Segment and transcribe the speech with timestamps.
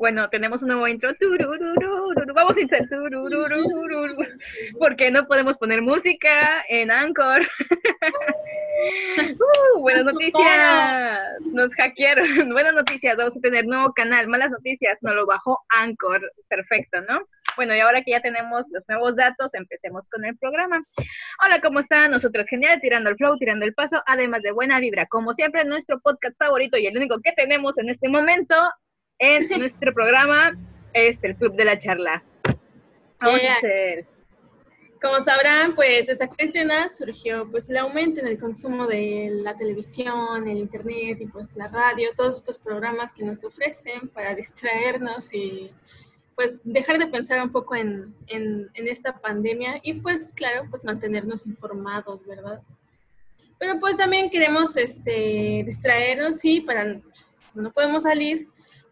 [0.00, 1.10] bueno, tenemos un nuevo intro.
[2.34, 2.88] Vamos a iniciar.
[4.78, 7.42] ¿Por qué no podemos poner música en Anchor?
[9.38, 11.20] uh, buenas noticias.
[11.52, 12.48] Nos hackearon.
[12.50, 13.14] Buenas noticias.
[13.14, 14.26] Vamos a tener nuevo canal.
[14.26, 14.96] Malas noticias.
[15.02, 16.32] Nos lo bajó Anchor.
[16.48, 17.20] Perfecto, ¿no?
[17.56, 20.82] Bueno, y ahora que ya tenemos los nuevos datos, empecemos con el programa.
[21.44, 22.12] Hola, ¿cómo están?
[22.12, 25.04] Nosotros genial, tirando el flow, tirando el paso, además de buena vibra.
[25.04, 28.56] Como siempre, nuestro podcast favorito y el único que tenemos en este momento
[29.20, 30.58] en nuestro programa
[30.92, 32.24] es el Club de la Charla.
[35.00, 40.46] Como sabrán, pues esta cuarentena surgió pues el aumento en el consumo de la televisión,
[40.48, 45.70] el internet y pues la radio, todos estos programas que nos ofrecen para distraernos y
[46.34, 51.46] pues dejar de pensar un poco en, en, esta pandemia y pues claro, pues mantenernos
[51.46, 52.60] informados, ¿verdad?
[53.58, 58.48] Pero pues también queremos este, distraernos y para, pues, no podemos salir,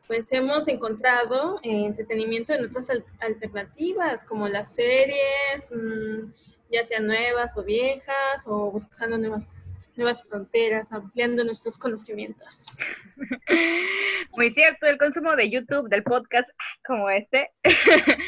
[0.08, 2.90] pues hemos encontrado eh, entretenimiento en otras
[3.20, 6.32] alternativas como las series, mm,
[6.72, 12.78] ya sean nuevas o viejas o buscando nuevas nuevas fronteras, ampliando nuestros conocimientos.
[14.36, 16.48] Muy cierto, el consumo de YouTube, del podcast
[16.86, 17.50] como este,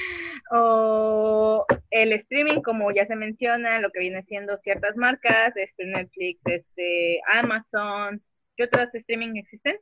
[0.51, 6.41] o el streaming, como ya se menciona, lo que viene siendo ciertas marcas, este Netflix,
[6.45, 8.21] este Amazon,
[8.57, 9.79] ¿qué otras streaming existen?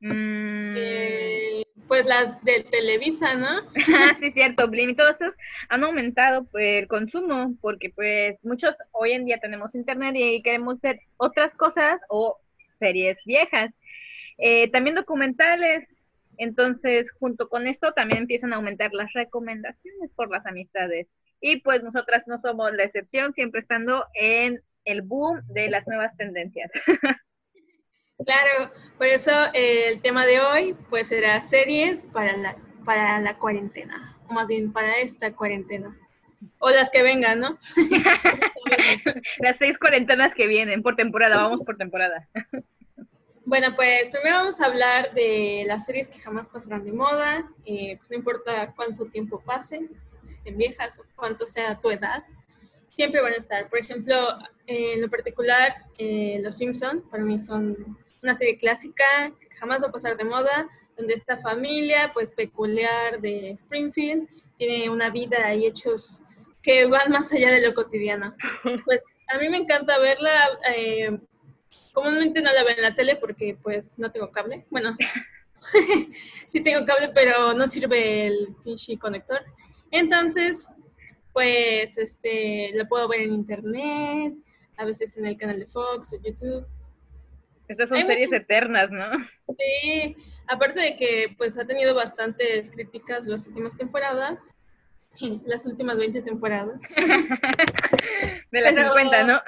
[0.00, 0.74] Mm.
[0.76, 3.62] Eh, pues las de Televisa, ¿no?
[4.20, 5.34] sí, cierto, Blim y todos esos
[5.68, 10.80] han aumentado pues, el consumo porque pues muchos hoy en día tenemos internet y queremos
[10.80, 12.38] ver otras cosas o
[12.78, 13.72] series viejas.
[14.38, 15.86] Eh, también documentales,
[16.38, 21.08] entonces junto con esto también empiezan a aumentar las recomendaciones por las amistades.
[21.40, 26.16] Y pues nosotras no somos la excepción, siempre estando en el boom de las nuevas
[26.16, 26.70] tendencias.
[28.24, 33.38] Claro, por eso eh, el tema de hoy pues será series para la, para la
[33.38, 35.96] cuarentena, o más bien para esta cuarentena.
[36.58, 37.58] O las que vengan, ¿no?
[39.40, 42.28] las seis cuarentenas que vienen por temporada, vamos por temporada.
[43.44, 47.96] Bueno, pues primero vamos a hablar de las series que jamás pasarán de moda, eh,
[47.96, 49.88] pues no importa cuánto tiempo pase,
[50.22, 52.24] si estén viejas o cuánto sea tu edad,
[52.90, 53.68] siempre van a estar.
[53.68, 59.04] Por ejemplo, en lo particular, eh, Los Simpson para mí son una serie clásica
[59.40, 64.90] que jamás va a pasar de moda, donde esta familia pues peculiar de Springfield tiene
[64.90, 66.22] una vida y hechos
[66.62, 68.34] que van más allá de lo cotidiano.
[68.84, 70.32] Pues a mí me encanta verla,
[70.74, 71.18] eh,
[71.92, 74.96] comúnmente no la veo en la tele porque pues no tengo cable, bueno,
[76.46, 79.40] sí tengo cable pero no sirve el pinche conector.
[79.90, 80.68] Entonces,
[81.32, 84.34] pues este, la puedo ver en internet,
[84.76, 86.66] a veces en el canal de Fox o YouTube.
[87.70, 89.06] Estas son series eternas, ¿no?
[89.56, 90.16] Sí,
[90.48, 94.56] aparte de que pues ha tenido bastantes críticas las últimas temporadas,
[95.10, 96.80] sí, las últimas 20 temporadas.
[98.50, 99.40] de las 50, ¿no?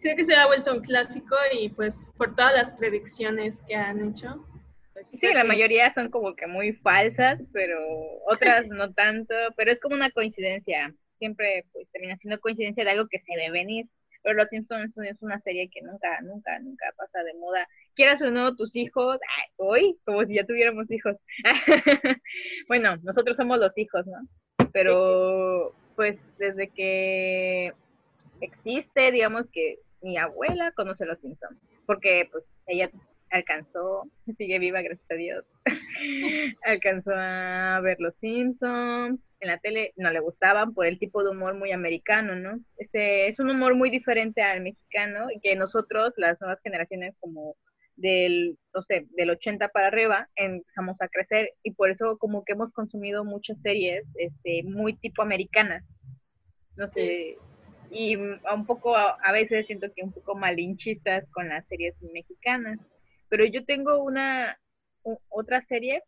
[0.00, 4.02] Creo que, se ha vuelto un clásico y pues por todas las predicciones que han
[4.02, 4.46] hecho.
[4.94, 7.78] Pues, sí, la mayoría son como que muy falsas, pero
[8.26, 10.94] otras no tanto, pero es como una coincidencia.
[11.18, 13.86] Siempre pues termina siendo coincidencia de algo que se debe venir
[14.22, 17.66] pero Los Simpsons es una serie que nunca, nunca, nunca pasa de moda.
[17.94, 19.18] Quieras o no, tus hijos,
[19.56, 21.16] hoy, como si ya tuviéramos hijos.
[22.68, 24.18] bueno, nosotros somos los hijos, ¿no?
[24.72, 27.72] Pero, pues, desde que
[28.40, 32.90] existe, digamos que mi abuela conoce Los Simpsons, porque, pues, ella
[33.30, 34.04] alcanzó,
[34.36, 35.44] sigue viva, gracias a Dios,
[36.64, 41.30] alcanzó a ver Los Simpsons, en la tele no le gustaban por el tipo de
[41.30, 42.58] humor muy americano, ¿no?
[42.76, 47.56] Ese es un humor muy diferente al mexicano y que nosotros, las nuevas generaciones como
[47.96, 52.52] del, no sé, del 80 para arriba, empezamos a crecer y por eso como que
[52.52, 55.84] hemos consumido muchas series este, muy tipo americanas.
[56.76, 57.36] No sé,
[57.90, 62.78] y un poco, a veces siento que un poco malinchistas con las series mexicanas.
[63.28, 64.58] Pero yo tengo una,
[65.28, 66.02] otra serie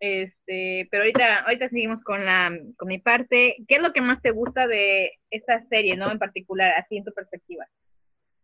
[0.00, 3.56] este, pero ahorita, ahorita seguimos con la, con mi parte.
[3.68, 6.10] ¿Qué es lo que más te gusta de esta serie, no?
[6.10, 7.66] En particular, así en tu perspectiva.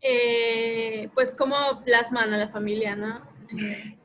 [0.03, 3.23] Eh, pues cómo plasman a la familia, ¿no?
[3.59, 3.97] Eh,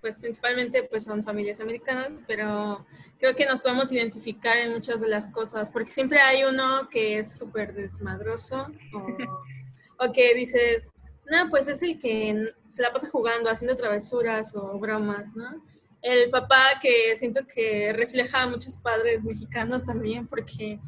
[0.00, 2.84] pues principalmente pues son familias americanas, pero
[3.18, 7.18] creo que nos podemos identificar en muchas de las cosas, porque siempre hay uno que
[7.18, 10.92] es súper desmadroso o, o que dices,
[11.30, 15.62] no, pues es el que se la pasa jugando, haciendo travesuras o bromas, ¿no?
[16.02, 20.78] El papá que siento que refleja a muchos padres mexicanos también porque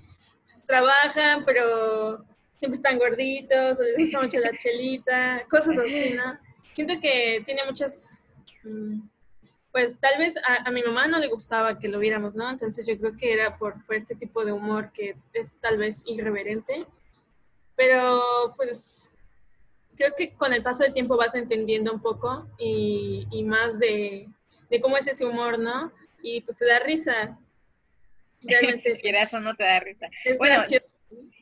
[0.45, 2.19] pues, trabajan, pero
[2.59, 6.39] siempre están gorditos, o les gusta mucho la chelita, cosas así, ¿no?
[6.75, 8.23] Siento que tiene muchas,
[8.65, 9.01] mm,
[9.71, 10.35] pues tal vez
[10.65, 12.51] a, mi mamá no le gustaba que lo viéramos, ¿no?
[12.51, 16.03] Entonces yo creo que era por, por este tipo de humor que es tal vez
[16.07, 16.87] irreverente.
[17.77, 19.09] Pero pues
[19.97, 24.29] creo que con el paso del tiempo vas entendiendo un poco y, y más de,
[24.71, 25.93] de, cómo es ese humor, ¿no?
[26.23, 27.39] Y pues te da risa.
[28.43, 28.99] Realmente.
[29.01, 30.09] si eso no te da risa.
[30.25, 30.57] Es bueno,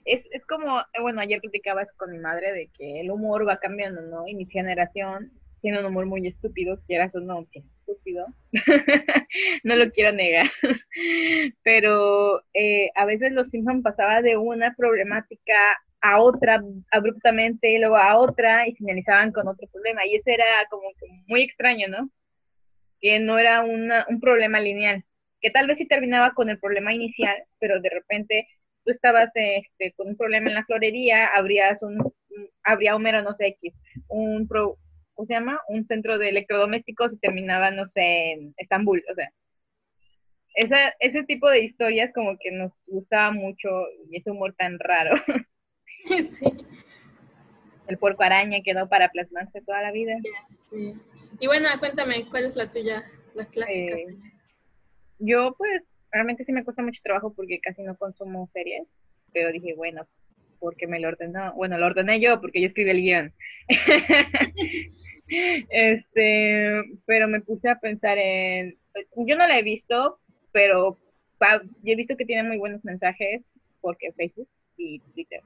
[0.04, 3.58] Es, es como, bueno, ayer platicaba eso con mi madre de que el humor va
[3.58, 4.26] cambiando, ¿no?
[4.26, 5.32] Y mi generación
[5.62, 8.26] tiene un humor muy estúpido, quieras o no, que estúpido,
[9.64, 10.46] no lo quiero negar,
[11.62, 15.54] pero eh, a veces los Simpsons pasaba de una problemática
[16.00, 16.60] a otra
[16.90, 21.06] abruptamente, y luego a otra y finalizaban con otro problema, y ese era como que
[21.28, 22.10] muy extraño, ¿no?
[23.02, 25.04] Que no era una, un problema lineal,
[25.42, 28.48] que tal vez sí terminaba con el problema inicial, pero de repente
[28.84, 32.12] tú estabas este, con un problema en la florería, habrías un,
[32.62, 33.74] habría un mero, no sé, X,
[34.08, 34.78] un, pro,
[35.14, 35.60] ¿cómo se llama?
[35.68, 39.30] Un centro de electrodomésticos y terminaba, no sé, en Estambul, o sea.
[40.54, 43.68] Esa, ese tipo de historias como que nos gustaba mucho
[44.10, 45.14] y ese humor tan raro.
[46.04, 46.46] Sí.
[47.86, 50.16] El puerco araña quedó para plasmarse toda la vida.
[50.68, 50.94] Sí.
[51.40, 53.94] Y bueno, cuéntame, ¿cuál es la tuya, la clásica?
[53.94, 54.16] Eh,
[55.18, 58.86] yo pues realmente sí me cuesta mucho trabajo porque casi no consumo series,
[59.32, 60.06] pero dije, bueno,
[60.58, 63.34] porque me lo ordenó, bueno, lo ordené yo porque yo escribí el guion.
[65.70, 68.76] este, pero me puse a pensar en,
[69.16, 70.18] yo no la he visto,
[70.52, 70.98] pero
[71.82, 73.42] yo he visto que tiene muy buenos mensajes
[73.80, 75.40] porque Facebook y Twitter.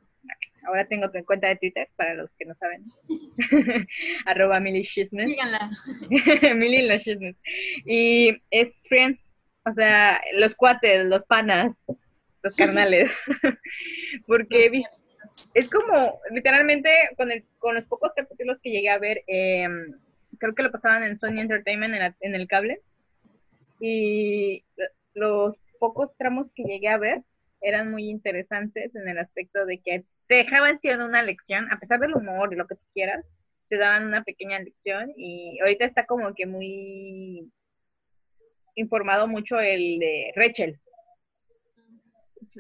[0.67, 2.85] Ahora tengo cuenta de Twitter para los que no saben.
[4.27, 5.27] Arroba Shismes.
[5.27, 5.71] Díganla.
[5.71, 7.37] Los.
[7.85, 9.33] Y es Friends,
[9.65, 11.85] o sea, los cuates, los panas,
[12.43, 13.11] los carnales.
[14.27, 14.83] Porque
[15.55, 19.93] es como, literalmente, con, el, con los pocos capítulos que llegué a ver, em,
[20.39, 22.81] creo que lo pasaban en Sony Entertainment en, el cable,
[23.81, 24.65] y
[25.15, 27.23] los pocos tramos que llegué a ver
[27.61, 32.01] eran muy interesantes en el aspecto de que te dejaban siendo una lección, a pesar
[32.01, 33.25] del humor y lo que tú quieras,
[33.69, 37.51] te daban una pequeña lección y ahorita está como que muy
[38.75, 40.79] informado mucho el de Rachel,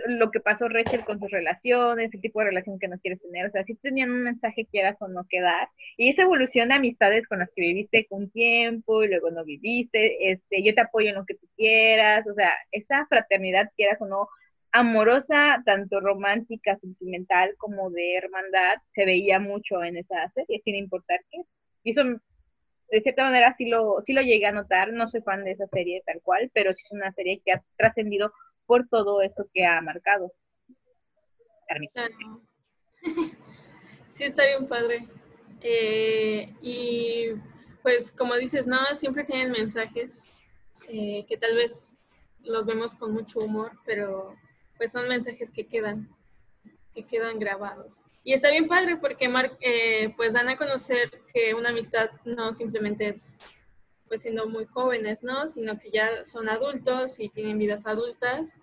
[0.06, 3.46] lo que pasó Rachel con sus relaciones, el tipo de relación que no quieres tener,
[3.46, 7.26] o sea, si tenían un mensaje quieras o no quedar, y esa evolución de amistades
[7.28, 11.16] con las que viviste un tiempo y luego no viviste, este, yo te apoyo en
[11.16, 14.28] lo que tú quieras, o sea, esa fraternidad quieras o no,
[14.76, 21.20] amorosa, tanto romántica, sentimental como de hermandad, se veía mucho en esa serie, sin importar
[21.31, 21.43] qué.
[21.82, 25.44] Y eso, de cierta manera, sí lo, sí lo llegué a notar, no soy fan
[25.44, 28.32] de esa serie tal cual, pero sí es una serie que ha trascendido
[28.67, 30.32] por todo esto que ha marcado.
[34.11, 35.06] Sí, está bien padre.
[35.61, 37.26] Eh, y
[37.82, 40.25] pues como dices, no, siempre tienen mensajes
[40.88, 41.99] eh, que tal vez
[42.43, 44.34] los vemos con mucho humor, pero
[44.76, 46.08] pues son mensajes que quedan,
[46.94, 48.00] que quedan grabados.
[48.25, 49.31] Y está bien padre porque
[49.61, 53.38] eh, pues dan a conocer que una amistad no simplemente es
[54.08, 55.49] pues siendo muy jóvenes, ¿no?
[55.49, 58.56] Sino que ya son adultos y tienen vidas adultas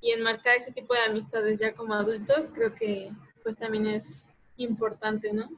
[0.00, 3.10] y enmarcar ese tipo de amistades ya como adultos creo que
[3.42, 5.48] pues también es importante, ¿no?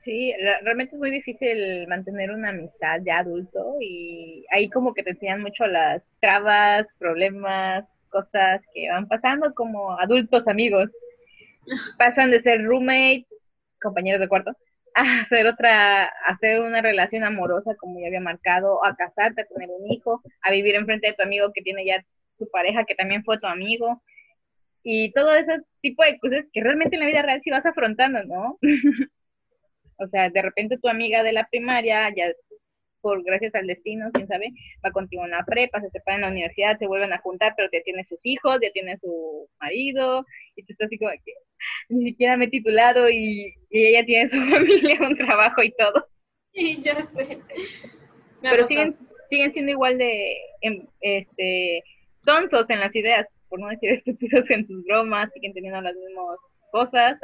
[0.00, 0.32] Sí,
[0.62, 5.42] realmente es muy difícil mantener una amistad ya adulto y ahí como que te enseñan
[5.42, 7.84] mucho las trabas, problemas,
[8.14, 10.88] cosas que van pasando como adultos amigos.
[11.98, 13.26] Pasan de ser roommate,
[13.82, 14.52] compañeros de cuarto,
[14.94, 19.46] a hacer otra, a hacer una relación amorosa como ya había marcado, a casarte, a
[19.46, 22.04] tener un hijo, a vivir enfrente de tu amigo que tiene ya
[22.38, 24.02] tu pareja que también fue tu amigo
[24.82, 28.22] y todo ese tipo de cosas que realmente en la vida real sí vas afrontando,
[28.24, 28.58] ¿no?
[29.98, 32.26] o sea, de repente tu amiga de la primaria ya
[33.04, 34.50] por gracias al destino, quién sabe,
[34.82, 37.68] va contigo en la prepa, se separan en la universidad, se vuelven a juntar, pero
[37.70, 40.24] ya tiene sus hijos, ya tiene su marido,
[40.56, 41.34] y tú estás así como que
[41.90, 46.08] ni siquiera me he titulado y, ella tiene su familia, un trabajo y todo.
[46.56, 47.40] Sí, ya sé.
[48.40, 48.96] pero siguen,
[49.28, 51.82] siguen siendo igual de, em, este,
[52.24, 56.38] tontos en las ideas, por no decir estúpidos en sus bromas, siguen teniendo las mismas
[56.70, 57.18] cosas,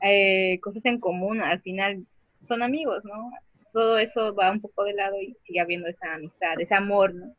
[0.00, 2.06] eh, cosas en común, al final
[2.46, 3.30] son amigos, ¿no?
[3.76, 7.36] Todo eso va un poco de lado y sigue habiendo esa amistad, ese amor, ¿no?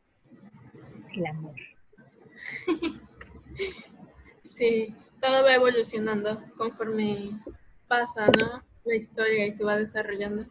[1.16, 1.56] El amor.
[4.44, 7.32] Sí, todo va evolucionando conforme
[7.88, 8.64] pasa, ¿no?
[8.86, 10.46] La historia y se va desarrollando.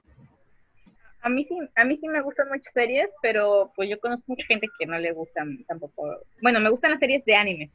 [1.22, 4.44] A mí sí, a mí sí me gustan muchas series, pero pues yo conozco mucha
[4.46, 6.20] gente que no le gustan tampoco.
[6.42, 7.70] Bueno, me gustan las series de anime.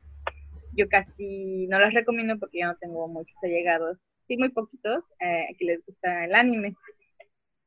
[0.74, 5.48] Yo casi no las recomiendo porque yo no tengo muchos allegados, sí muy poquitos, eh,
[5.58, 6.76] que les gusta el anime.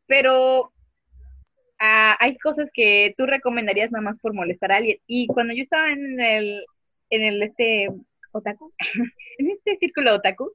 [0.07, 0.73] Pero
[1.79, 4.99] ah, hay cosas que tú recomendarías nada más por molestar a alguien.
[5.07, 6.65] Y cuando yo estaba en el,
[7.11, 7.89] en el este
[8.33, 8.73] otaku,
[9.39, 10.53] en este círculo otaku,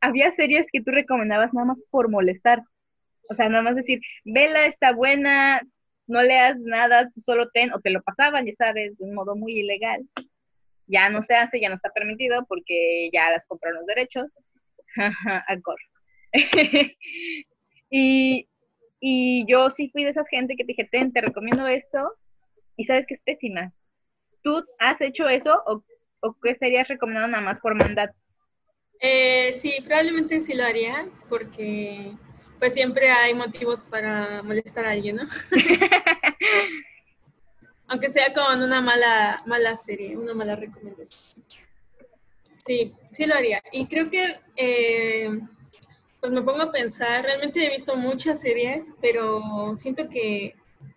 [0.00, 2.62] había series que tú recomendabas nada más por molestar.
[3.30, 5.62] O sea, nada más decir, vela, está buena,
[6.06, 9.36] no leas nada, tú solo ten, o te lo pasaban, ya sabes, de un modo
[9.36, 10.02] muy ilegal.
[10.86, 14.26] Ya no se hace, ya no está permitido porque ya las compraron los derechos.
[15.46, 15.78] Alcor.
[17.90, 18.48] y,
[19.04, 22.14] y yo sí fui de esa gente que te dije, ten, te recomiendo esto,
[22.76, 23.72] y sabes que es pésima.
[24.42, 25.82] ¿Tú has hecho eso o,
[26.20, 28.14] o qué serías recomendando nada más por mandato?
[29.00, 32.12] Eh, sí, probablemente sí lo haría, porque
[32.60, 35.24] pues siempre hay motivos para molestar a alguien, ¿no?
[37.88, 41.44] Aunque sea con una mala, mala serie, una mala recomendación.
[42.64, 43.60] Sí, sí lo haría.
[43.72, 45.28] Y creo que, eh,
[46.22, 49.42] pues me pongo a pensar, realmente he visto muchas series, pero
[49.74, 50.54] siento que,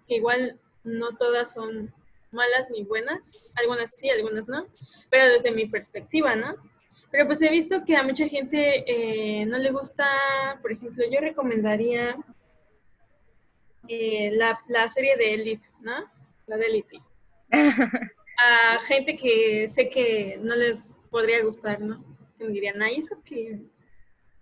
[0.08, 1.92] que igual no todas son
[2.32, 3.56] malas ni buenas.
[3.58, 4.68] Algunas sí, algunas no.
[5.10, 6.56] Pero desde mi perspectiva, ¿no?
[7.10, 10.06] Pero pues he visto que a mucha gente eh, no le gusta,
[10.62, 12.16] por ejemplo, yo recomendaría
[13.88, 16.06] eh, la, la, serie de Elite, ¿no?
[16.46, 17.02] La de Elite.
[17.50, 22.06] a gente que sé que no les podría gustar, ¿no?
[22.38, 23.60] Que me dirían, ah, eso que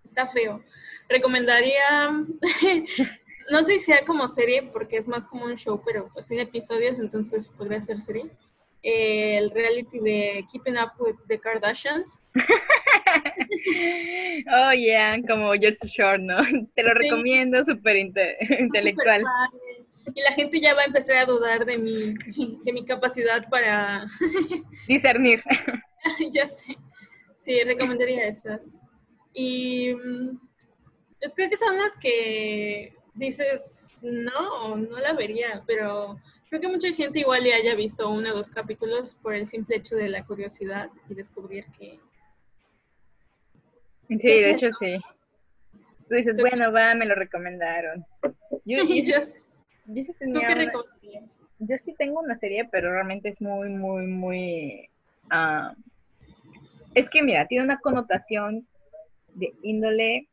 [0.03, 0.63] está feo.
[1.09, 2.11] Recomendaría,
[3.51, 6.43] no sé si sea como serie, porque es más como un show, pero pues tiene
[6.43, 8.29] episodios, entonces podría ser serie
[8.83, 12.23] el reality de Keeping Up with the Kardashians.
[14.51, 16.37] oh, yeah, como Jersey Shore, ¿no?
[16.75, 19.23] Te lo recomiendo, súper intelectual.
[20.13, 22.13] y la gente ya va a empezar a dudar de mi,
[22.63, 24.05] de mi capacidad para
[24.87, 25.41] discernir.
[26.31, 26.75] ya sé.
[27.37, 28.79] Sí, recomendaría esas.
[29.33, 30.39] Y mm,
[31.35, 36.19] creo que son las que dices, no, no la vería, pero
[36.53, 39.77] Creo que mucha gente igual ya haya visto uno o dos capítulos por el simple
[39.77, 41.99] hecho de la curiosidad y descubrir que...
[44.07, 44.99] Sí, de hecho sí.
[46.07, 48.05] Tú dices, bueno, va, me lo recomendaron.
[48.65, 49.15] Yo, yo,
[49.87, 51.39] yo, sí ¿Tú qué recomendarías?
[51.57, 54.89] Yo sí tengo una serie, pero realmente es muy, muy, muy...
[55.31, 55.73] Uh,
[56.93, 58.67] es que mira, tiene una connotación
[59.35, 60.27] de índole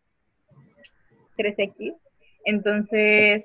[1.37, 1.97] 3X,
[2.45, 3.45] entonces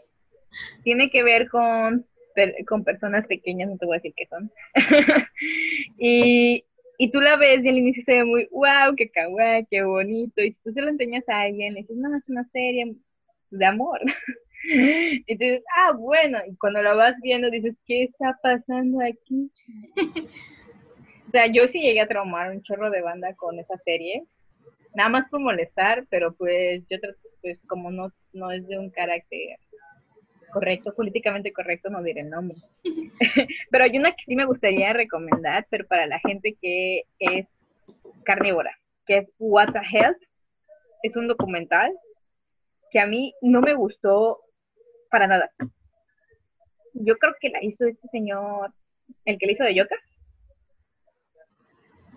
[0.84, 2.06] tiene que ver con
[2.68, 4.52] con personas pequeñas, no te voy a decir qué son.
[5.98, 6.66] y,
[6.98, 10.42] y tú la ves y al inicio se ve muy, wow, qué kawaii, qué bonito.
[10.42, 12.96] Y si tú se lo enseñas a alguien, le dices, no, es una serie
[13.52, 14.00] de amor.
[14.64, 16.40] y dices, ah, bueno.
[16.48, 19.52] Y cuando la vas viendo, dices, ¿qué está pasando aquí?
[21.28, 24.24] o sea, yo sí llegué a traumar un chorro de banda con esa serie.
[24.96, 26.98] Nada más por molestar, pero pues yo
[27.42, 29.58] pues como no, no es de un carácter
[30.52, 32.58] correcto, políticamente correcto, no diré el nombre.
[33.70, 37.46] pero hay una que sí me gustaría recomendar, pero para la gente que es
[38.24, 38.72] carnívora,
[39.06, 40.18] que es What the Health.
[41.04, 41.92] Es un documental
[42.90, 44.40] que a mí no me gustó
[45.12, 45.52] para nada.
[46.94, 48.74] Yo creo que la hizo este señor,
[49.26, 50.00] el que le hizo de Joker.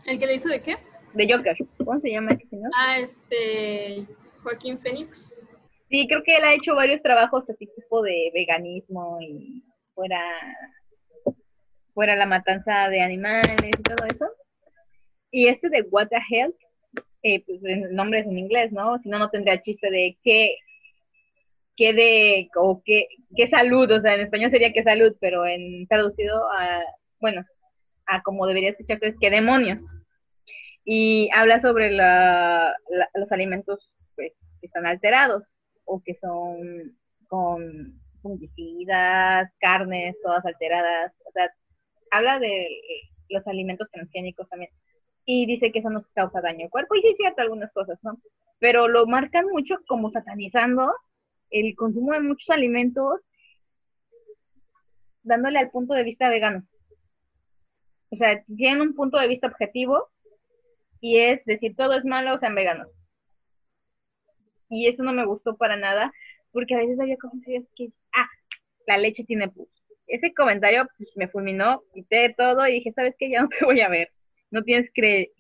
[0.07, 0.77] ¿El que le hizo de qué?
[1.15, 1.57] De Joker.
[1.79, 2.71] ¿Cómo se llama ese señor?
[2.77, 4.07] Ah, este.
[4.43, 5.47] Joaquín Phoenix.
[5.89, 10.23] Sí, creo que él ha hecho varios trabajos así tipo de veganismo y fuera,
[11.95, 14.27] fuera la matanza de animales y todo eso.
[15.31, 16.57] Y este de What the Health,
[17.23, 18.99] eh, pues el nombre es en inglés, ¿no?
[18.99, 20.57] Si no, no tendría chiste de qué,
[21.77, 25.87] qué de, o qué, qué salud, o sea, en español sería qué salud, pero en
[25.87, 26.83] traducido a,
[27.21, 27.45] bueno,
[28.07, 29.83] a como debería escuchar, es qué demonios.
[30.91, 32.75] Y habla sobre la,
[33.13, 35.55] los alimentos, pues, que están alterados
[35.85, 41.13] o que son con fungicidas, carnes, todas alteradas.
[41.27, 41.53] O sea,
[42.11, 42.67] habla de
[43.29, 44.71] los alimentos transgénicos también.
[45.27, 46.95] Y dice que eso nos causa daño al cuerpo.
[46.95, 48.19] Y sí es cierto algunas cosas, ¿no?
[48.59, 50.91] Pero lo marcan mucho como satanizando
[51.51, 53.21] el consumo de muchos alimentos,
[55.23, 56.67] dándole al punto de vista vegano.
[58.09, 60.09] O sea, tienen un punto de vista objetivo
[61.01, 62.89] y es decir, todo es malo, o sean veganos
[64.71, 66.13] y eso no me gustó para nada,
[66.53, 68.29] porque a veces había comentarios que, ah,
[68.87, 69.69] la leche tiene pus.
[70.07, 73.31] Ese comentario pues, me fulminó, quité todo y dije, ¿sabes qué?
[73.31, 74.11] Ya no te voy a ver.
[74.51, 74.91] No tienes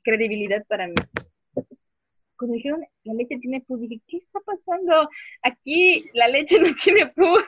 [0.04, 0.94] credibilidad para mí.
[2.36, 5.08] Cuando dijeron, la leche tiene pus, dije, ¿qué está pasando?
[5.42, 7.44] Aquí la leche no tiene pus.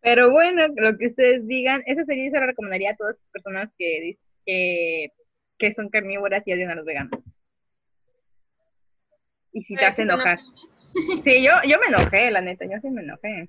[0.00, 3.70] Pero bueno, lo que ustedes digan, esa sería, se lo recomendaría a todas las personas
[3.78, 5.12] que, que,
[5.58, 7.20] que son carnívoras y odian a los veganos
[9.52, 10.38] y si te hace enojar.
[11.24, 13.48] Sí, yo, yo me enojé, la neta, yo sí me enojé.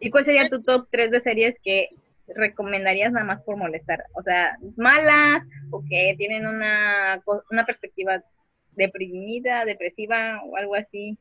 [0.00, 1.90] ¿Y cuál sería tu top 3 de series que
[2.28, 4.04] recomendarías nada más por molestar?
[4.14, 8.22] O sea, malas o que tienen una, una perspectiva
[8.72, 11.18] deprimida, depresiva o algo así.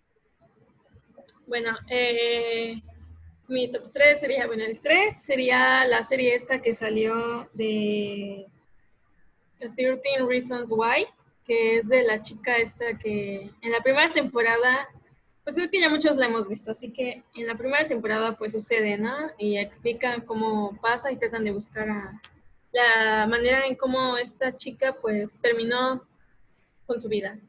[1.48, 2.82] Bueno, eh,
[3.48, 8.46] mi top 3 sería, bueno, el 3 sería la serie esta que salió de
[9.70, 11.06] 13 Reasons Why,
[11.46, 14.89] que es de la chica esta que en la primera temporada,
[15.44, 18.53] pues creo que ya muchos la hemos visto, así que en la primera temporada pues
[18.53, 19.32] sucede, ¿no?
[19.38, 21.88] Y explican cómo pasa y tratan de buscar
[22.72, 26.06] la manera en cómo esta chica pues terminó
[26.86, 27.39] con su vida.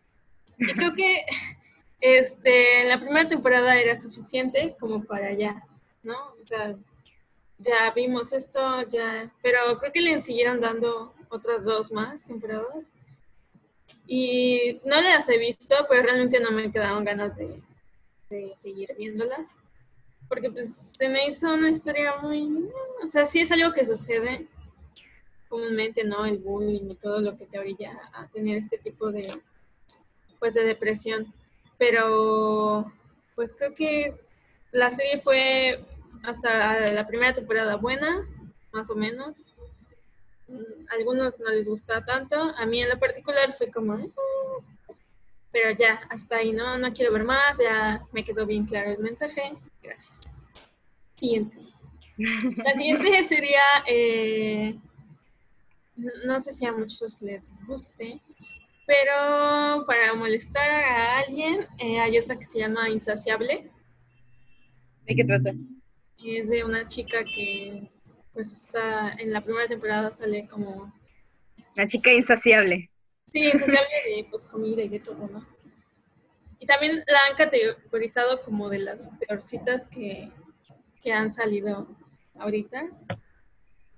[0.59, 1.25] Y creo que
[2.01, 5.67] este, la primera temporada era suficiente como para ya
[6.03, 6.35] ¿no?
[6.41, 6.77] O sea,
[7.59, 12.93] ya vimos esto, ya, pero creo que le siguieron dando otras dos más temporadas.
[14.07, 17.61] Y no las he visto, pero realmente no me quedaron ganas de,
[18.31, 19.57] de seguir viéndolas.
[20.29, 22.71] Porque pues se me hizo una historia muy...
[23.03, 24.47] O sea, sí es algo que sucede
[25.49, 26.25] comúnmente, ¿no?
[26.25, 29.31] El bullying y todo lo que te orilla a tener este tipo de,
[30.39, 31.33] pues, de depresión.
[31.77, 32.91] Pero,
[33.35, 34.15] pues creo que
[34.71, 35.85] la serie fue
[36.23, 38.27] hasta la primera temporada buena,
[38.73, 39.53] más o menos.
[40.91, 42.37] Algunos no les gusta tanto.
[42.37, 44.07] A mí en lo particular fue como, ah",
[45.51, 46.79] pero ya, hasta ahí, ¿no?
[46.79, 49.55] No quiero ver más, ya me quedó bien claro el mensaje.
[49.83, 50.51] Gracias.
[51.17, 51.57] Siguiente.
[52.19, 54.79] La siguiente sería, eh,
[56.25, 58.21] no sé si a muchos les guste,
[58.87, 63.71] pero para molestar a alguien, eh, hay otra que se llama Insaciable.
[65.07, 65.53] ¿De qué trata?
[66.25, 67.91] es de una chica que
[68.33, 70.93] pues está en la primera temporada sale como
[71.77, 72.91] la chica insaciable.
[73.27, 75.47] Sí insaciable de pues comida y de todo no
[76.63, 80.31] y también la han categorizado como de las peorcitas que,
[81.03, 81.89] que han salido
[82.37, 82.89] ahorita.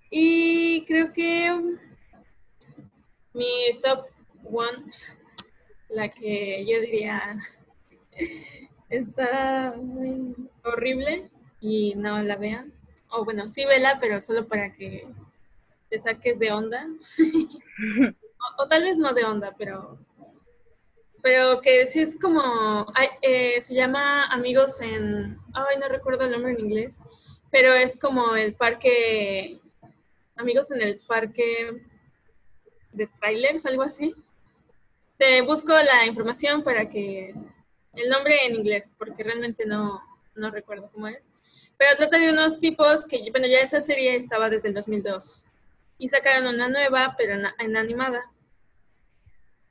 [0.08, 1.52] Y creo que
[3.34, 4.06] mi top
[4.44, 4.82] one
[5.90, 7.38] la que yo diría
[8.88, 11.28] está muy horrible
[11.60, 12.72] y no la vean.
[13.16, 15.06] O bueno, sí vela, pero solo para que
[15.88, 16.86] te saques de onda.
[18.58, 19.98] o, tal vez no de onda, pero
[21.22, 22.86] pero que sí es como,
[23.22, 26.98] eh, se llama Amigos en, ay, no recuerdo el nombre en inglés,
[27.50, 29.58] pero es como el parque,
[30.36, 31.80] Amigos en el parque
[32.92, 34.14] de trailers, algo así.
[35.16, 37.34] Te busco la información para que,
[37.94, 40.02] el nombre en inglés, porque realmente no,
[40.34, 41.30] no recuerdo cómo es.
[41.76, 45.44] Pero trata de unos tipos que, bueno, ya esa serie estaba desde el 2002.
[45.98, 48.30] Y sacaron una nueva, pero en, animada.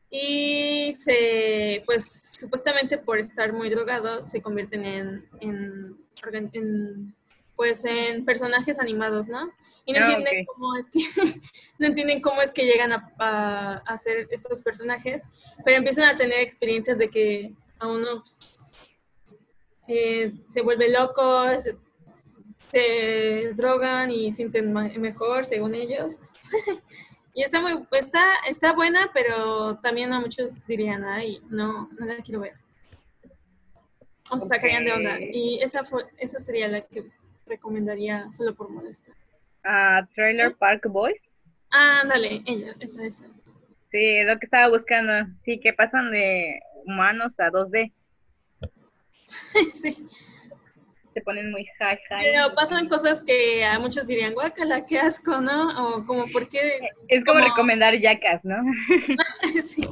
[0.09, 7.15] Y se, pues, supuestamente por estar muy drogados, se convierten en, en,
[7.55, 9.51] pues, en personajes animados, ¿no?
[9.85, 10.99] Y no, ah, entienden cómo es que
[11.79, 15.23] no entienden cómo es que llegan a, a, hacer estos personajes,
[15.65, 18.89] pero empiezan a tener experiencias de que a uno pues,
[19.87, 21.75] eh, se vuelve loco, se,
[22.73, 26.17] se drogan y sienten mejor según ellos.
[27.35, 32.17] y está muy, está, está buena, pero también a muchos dirían, ay, no, no la
[32.17, 32.53] quiero ver.
[34.31, 35.19] O se sacarían de onda.
[35.19, 37.11] Y esa, fue, esa sería la que
[37.45, 39.13] recomendaría solo por molestar.
[39.63, 41.31] Uh, Trailer Park Boys.
[41.71, 43.25] Ah, dale, ella, esa, esa.
[43.91, 45.31] Sí, lo que estaba buscando.
[45.45, 47.93] Sí, que pasan de humanos a 2D.
[49.71, 50.07] sí
[51.13, 52.23] se ponen muy high, high.
[52.23, 55.69] Pero pasan cosas que a muchos dirían, guácala, qué asco, ¿no?
[55.97, 56.79] O como, ¿por qué?
[57.07, 58.55] Es como, recomendar yacas, ¿no?
[59.61, 59.87] sí,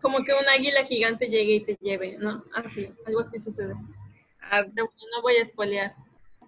[0.00, 2.44] como que un águila gigante llegue y te lleve, ¿no?
[2.54, 3.74] Así, algo así sucede.
[4.40, 5.94] Ah, Pero no voy a spoilear.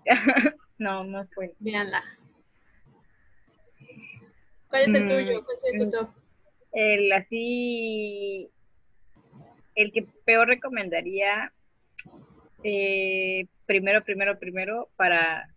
[0.79, 1.55] no, no fue.
[1.59, 2.03] Véanla.
[4.69, 5.45] ¿Cuál es el mm, tuyo?
[5.45, 6.11] ¿Cuál es tu top?
[6.73, 8.51] El así,
[9.75, 11.53] el que peor recomendaría
[12.65, 15.49] eh, primero, primero, primero, para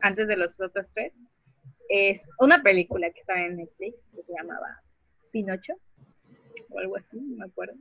[0.00, 1.12] antes de los otros tres,
[1.88, 4.82] es una película que estaba en Netflix que se llamaba
[5.30, 5.74] Pinocho
[6.70, 7.74] o algo así, no me acuerdo.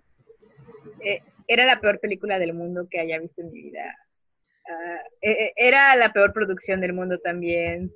[1.02, 3.98] Eh, era la peor película del mundo que haya visto en mi vida.
[4.70, 7.92] Ah, eh, era la peor producción del mundo también.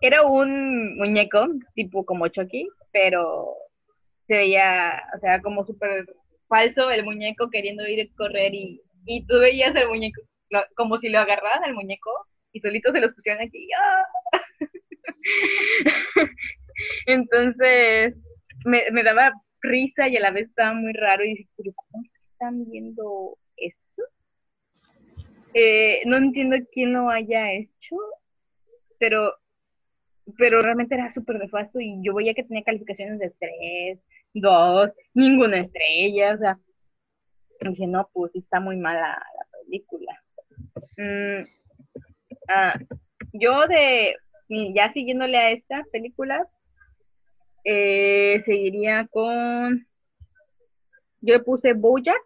[0.00, 3.54] era un muñeco, tipo como Chucky, pero
[4.26, 6.06] se veía, o sea, como súper
[6.52, 10.20] falso el muñeco queriendo ir a correr y, y tú veías el muñeco
[10.76, 12.10] como si lo agarraran al muñeco
[12.52, 13.68] y solito se los pusieron aquí.
[13.72, 14.04] ¡ah!
[17.06, 18.14] Entonces
[18.66, 22.32] me, me, daba risa y a la vez estaba muy raro y dije, ¿cómo se
[22.32, 24.02] están viendo esto?
[25.54, 27.96] Eh, no entiendo quién lo haya hecho,
[28.98, 29.32] pero,
[30.36, 33.98] pero realmente era súper nefasto y yo veía que tenía calificaciones de 3,
[34.34, 36.58] 2, ninguna estrella, o sea,
[37.60, 40.22] dije, no, pues está muy mala la película.
[40.96, 41.44] Mm,
[42.48, 42.78] ah,
[43.32, 44.16] yo de,
[44.74, 46.46] ya siguiéndole a esta película,
[47.64, 49.86] eh, seguiría con,
[51.20, 52.22] yo puse Bojack,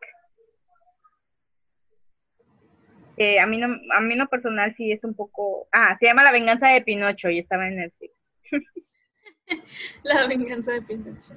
[3.18, 6.24] eh, a mí no, a mí no personal sí es un poco, ah, se llama
[6.24, 8.14] La venganza de Pinocho y estaba en Netflix.
[10.02, 11.34] La venganza de Pinocho.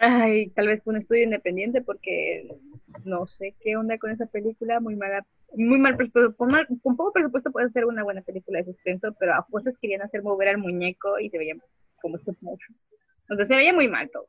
[0.00, 2.48] Ay, tal vez fue un estudio independiente porque
[3.04, 7.12] no sé qué onda con esa película, muy mala, muy mal presupuesto, con, con poco
[7.12, 10.58] presupuesto puede ser una buena película de suspenso, pero a fuerzas querían hacer mover al
[10.58, 11.56] muñeco y se veía
[12.00, 12.66] como esto mucho.
[13.22, 14.26] Entonces se veía muy mal todo.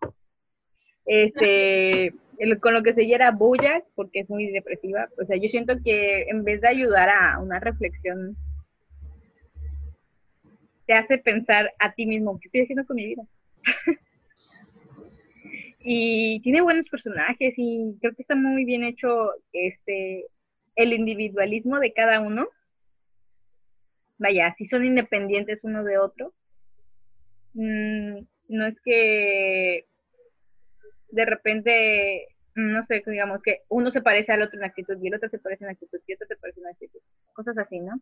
[1.05, 2.13] Este,
[2.61, 6.23] con lo que se era Bojack, porque es muy depresiva, o sea, yo siento que
[6.23, 8.35] en vez de ayudar a una reflexión,
[10.87, 13.23] te hace pensar a ti mismo, ¿qué estoy haciendo con mi vida?
[15.79, 20.27] y tiene buenos personajes y creo que está muy bien hecho este
[20.75, 22.47] el individualismo de cada uno.
[24.17, 26.33] Vaya, si son independientes uno de otro.
[27.53, 29.85] Mm, no es que
[31.11, 35.15] de repente, no sé, digamos que uno se parece al otro en actitud y el
[35.15, 36.99] otro se parece en actitud y el otro se parece en actitud.
[37.33, 37.99] Cosas así, ¿no?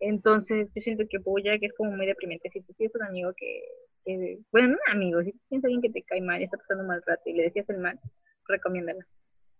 [0.00, 2.50] Entonces, yo siento que que es como muy deprimente.
[2.50, 6.02] Si tú tienes un amigo que, bueno, no un amigo, si tienes alguien que te
[6.02, 7.98] cae mal y está pasando mal rato y le decías el mal,
[8.46, 9.06] recomiéndala.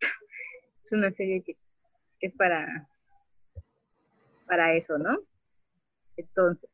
[0.85, 1.57] es una serie que,
[2.21, 2.89] es para,
[4.47, 5.19] para eso, ¿no?
[6.17, 6.71] Entonces,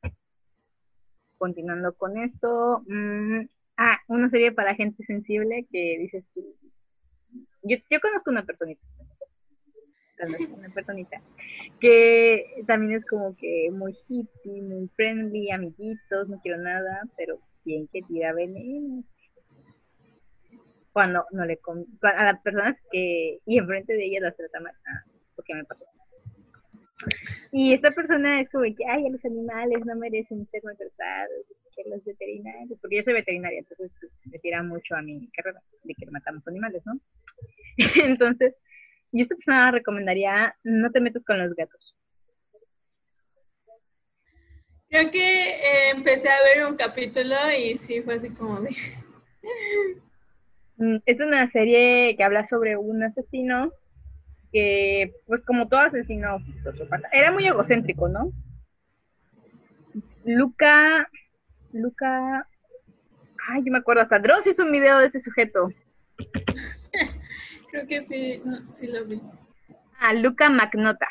[1.39, 3.45] continuando con esto, mmm,
[3.79, 6.43] Ah, una serie para gente sensible que dices tú.
[7.63, 8.81] Yo, yo conozco una personita.
[10.57, 11.21] Una personita
[11.81, 17.89] que también es como que muy hippie, muy friendly, amiguitos, no quiero nada, pero bien
[17.89, 19.05] que tira veneno.
[20.93, 21.61] Cuando no le
[22.03, 25.85] a las personas que y enfrente de ella las trata mal, ah, porque me pasó.
[27.53, 31.89] Y esta persona es como que, ay, a los animales no merecen ser maltratados, que
[31.91, 35.95] los veterinarios, porque yo soy veterinaria, entonces pues, me tira mucho a mi carrera de
[35.95, 36.99] que matamos animales, ¿no?
[38.05, 38.55] entonces,
[39.13, 41.95] yo esta persona recomendaría, no te metas con los gatos.
[44.89, 48.71] Creo que eh, empecé a ver un capítulo y sí, fue así como de...
[50.79, 53.73] Mm, es una serie que habla sobre un asesino
[54.53, 56.39] que, pues como todo asesino,
[57.13, 58.31] era muy egocéntrico, ¿no?
[60.25, 61.09] Luca,
[61.73, 62.47] Luca,
[63.49, 65.69] ay, yo me acuerdo, hasta Dross hizo un video de ese sujeto.
[67.77, 69.21] Creo que sí, sí lo vi.
[70.01, 71.07] Ah, Luca Magnota.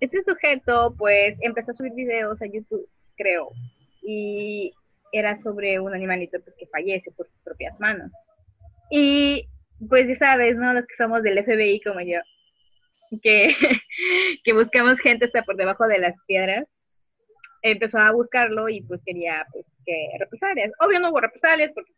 [0.00, 3.52] Este sujeto, pues, empezó a subir videos a YouTube, creo,
[4.02, 4.72] y
[5.12, 8.10] era sobre un animalito pues, que fallece por sus propias manos.
[8.90, 9.48] Y,
[9.88, 10.72] pues, ya sabes, ¿no?
[10.72, 12.18] Los que somos del FBI como yo,
[13.22, 13.54] que,
[14.44, 16.66] que buscamos gente hasta por debajo de las piedras
[17.62, 20.70] empezó a buscarlo y pues quería pues que represalias.
[20.80, 21.92] Obvio no hubo represalias porque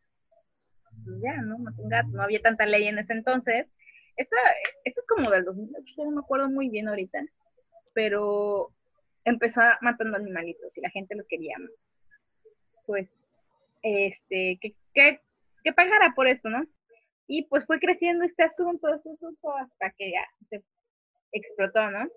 [1.07, 1.57] pues, ya, ¿no?
[1.59, 3.67] no había tanta ley en ese entonces.
[4.17, 4.37] Esto,
[4.85, 7.23] esto es como del 2008, no me acuerdo muy bien ahorita,
[7.93, 8.73] pero
[9.25, 11.57] empezó matando animalitos y la gente lo quería,
[12.87, 13.09] pues,
[13.83, 15.21] este, que, que,
[15.63, 16.67] que pagara por esto, ¿no?
[17.29, 20.63] Y pues fue creciendo este asunto, este asunto hasta que ya se
[21.33, 22.09] explotó, ¿no?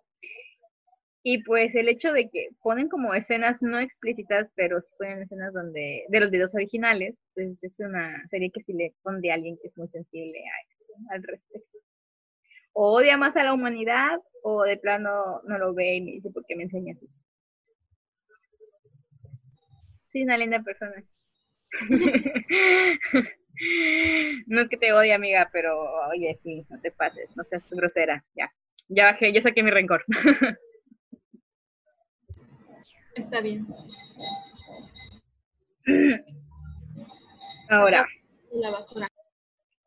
[1.22, 5.54] Y pues el hecho de que ponen como escenas no explícitas, pero sí ponen escenas
[5.54, 9.58] donde, de los videos originales, pues es una serie que sí le pone a alguien
[9.62, 11.78] que es muy sensible a al respecto.
[12.74, 16.30] O odia más a la humanidad, o de plano no lo ve y me dice,
[16.30, 17.14] ¿por qué me enseñas eso?
[20.12, 21.04] Sí, una linda persona.
[24.48, 25.80] no es que te odie, amiga, pero
[26.10, 28.52] oye, sí, no te pases, no seas grosera, ya.
[28.88, 30.04] Ya bajé, ya saqué mi rencor.
[33.16, 33.66] Está bien.
[37.70, 38.08] Ahora.
[38.52, 39.08] La basura.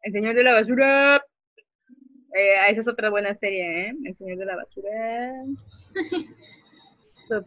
[0.03, 1.25] El Señor de la Basura.
[2.35, 3.93] Eh, esa es otra buena serie, ¿eh?
[4.05, 4.91] El Señor de la Basura.
[7.29, 7.43] ¿Ya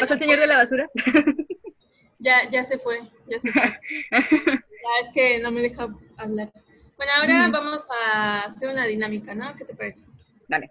[0.00, 0.88] pasó el Señor de la Basura?
[2.18, 3.62] ya, ya se fue, ya se fue.
[4.10, 4.22] ya
[5.02, 6.50] es que no me deja hablar.
[6.96, 9.56] Bueno, ahora vamos a hacer una dinámica, ¿no?
[9.56, 10.04] ¿Qué te parece?
[10.48, 10.70] Dale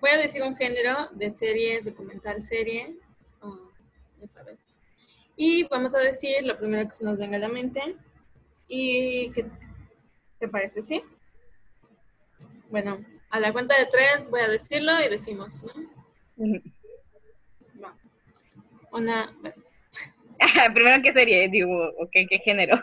[0.00, 2.94] voy a decir un género de series, documental serie,
[4.20, 4.78] ya sabes.
[5.36, 7.96] Y vamos a decir lo primero que se nos venga a la mente.
[8.68, 9.46] ¿Y qué
[10.38, 11.02] te parece, sí?
[12.70, 16.60] Bueno, a la cuenta de tres voy a decirlo y decimos, ¿no?
[18.90, 19.32] Una.
[20.74, 21.48] Primero, ¿qué serie?
[21.48, 22.82] Digo, ¿qué, ¿qué género?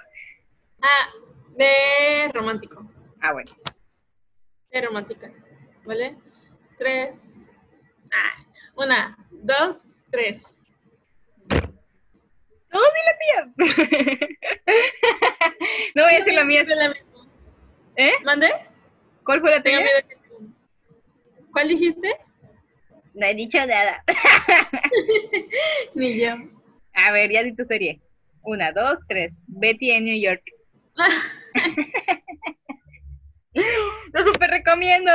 [0.81, 1.09] Ah,
[1.57, 2.89] de romántico.
[3.21, 3.51] Ah, bueno.
[4.71, 5.31] De romántica.
[5.85, 6.15] ¿Vale?
[6.77, 7.45] Tres.
[8.11, 8.43] Ah,
[8.75, 10.57] una, dos, tres.
[12.71, 13.39] No, la tía.
[15.95, 16.65] no voy a decir la mía.
[17.95, 18.11] ¿Eh?
[18.23, 18.47] ¿Mande?
[19.23, 19.79] ¿Cuál fue la tuya?
[21.53, 22.09] ¿Cuál dijiste?
[23.13, 24.03] No he dicho nada.
[25.95, 26.35] Ni yo.
[26.93, 28.01] A ver, ya di tu serie.
[28.43, 29.31] Una, dos, tres.
[29.47, 30.43] Betty en New York.
[34.13, 35.11] Lo super recomiendo.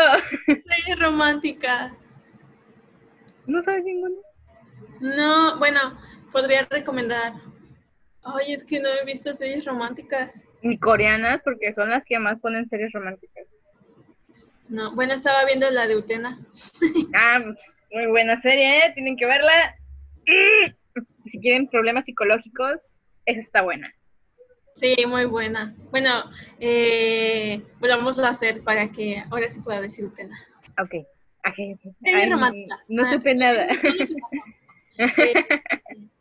[0.46, 1.94] Soy romántica.
[3.46, 4.16] ¿No sabes ninguna?
[5.00, 5.98] No, bueno,
[6.32, 7.34] podría recomendar.
[8.22, 10.44] Ay, es que no he visto series románticas.
[10.62, 13.46] Ni coreanas, porque son las que más ponen series románticas.
[14.68, 16.38] No, bueno, estaba viendo la de Utena.
[17.14, 17.40] ah,
[17.92, 18.92] muy buena serie, ¿eh?
[18.94, 19.76] tienen que verla.
[21.26, 22.78] Si quieren problemas psicológicos,
[23.24, 23.94] esa está buena.
[24.80, 25.74] Sí, muy buena.
[25.90, 26.24] Bueno,
[26.58, 30.40] eh, volvamos a hacer para que ahora sí pueda decir Utena.
[30.80, 31.06] Ok.
[31.46, 31.76] okay.
[32.30, 32.82] romántica.
[32.88, 33.66] No ah, supe nada.
[34.98, 35.32] Eh,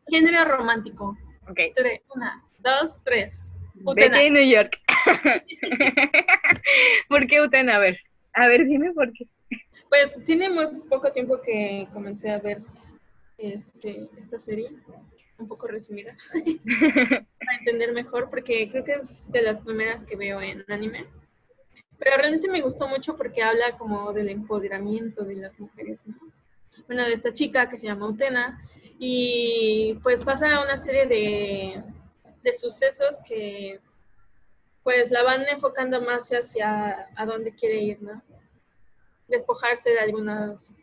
[0.10, 1.18] género romántico.
[1.50, 1.60] Ok.
[2.16, 3.52] una, dos, tres.
[3.84, 4.16] Utena.
[4.18, 4.80] Vete New York.
[7.10, 7.76] ¿Por qué Utena?
[7.76, 8.00] A ver.
[8.32, 9.26] A ver, dime por qué.
[9.90, 12.62] Pues tiene muy poco tiempo que comencé a ver
[13.38, 14.70] este, esta serie,
[15.40, 16.16] un poco resumida,
[17.40, 21.08] para entender mejor, porque creo que es de las primeras que veo en anime.
[21.98, 26.16] Pero realmente me gustó mucho porque habla como del empoderamiento de las mujeres, ¿no?
[26.88, 28.62] Bueno, de esta chica que se llama Utena,
[28.98, 31.84] y pues pasa una serie de,
[32.42, 33.80] de sucesos que
[34.84, 38.22] pues la van enfocando más hacia a dónde quiere ir, ¿no?
[39.28, 40.74] Despojarse de algunas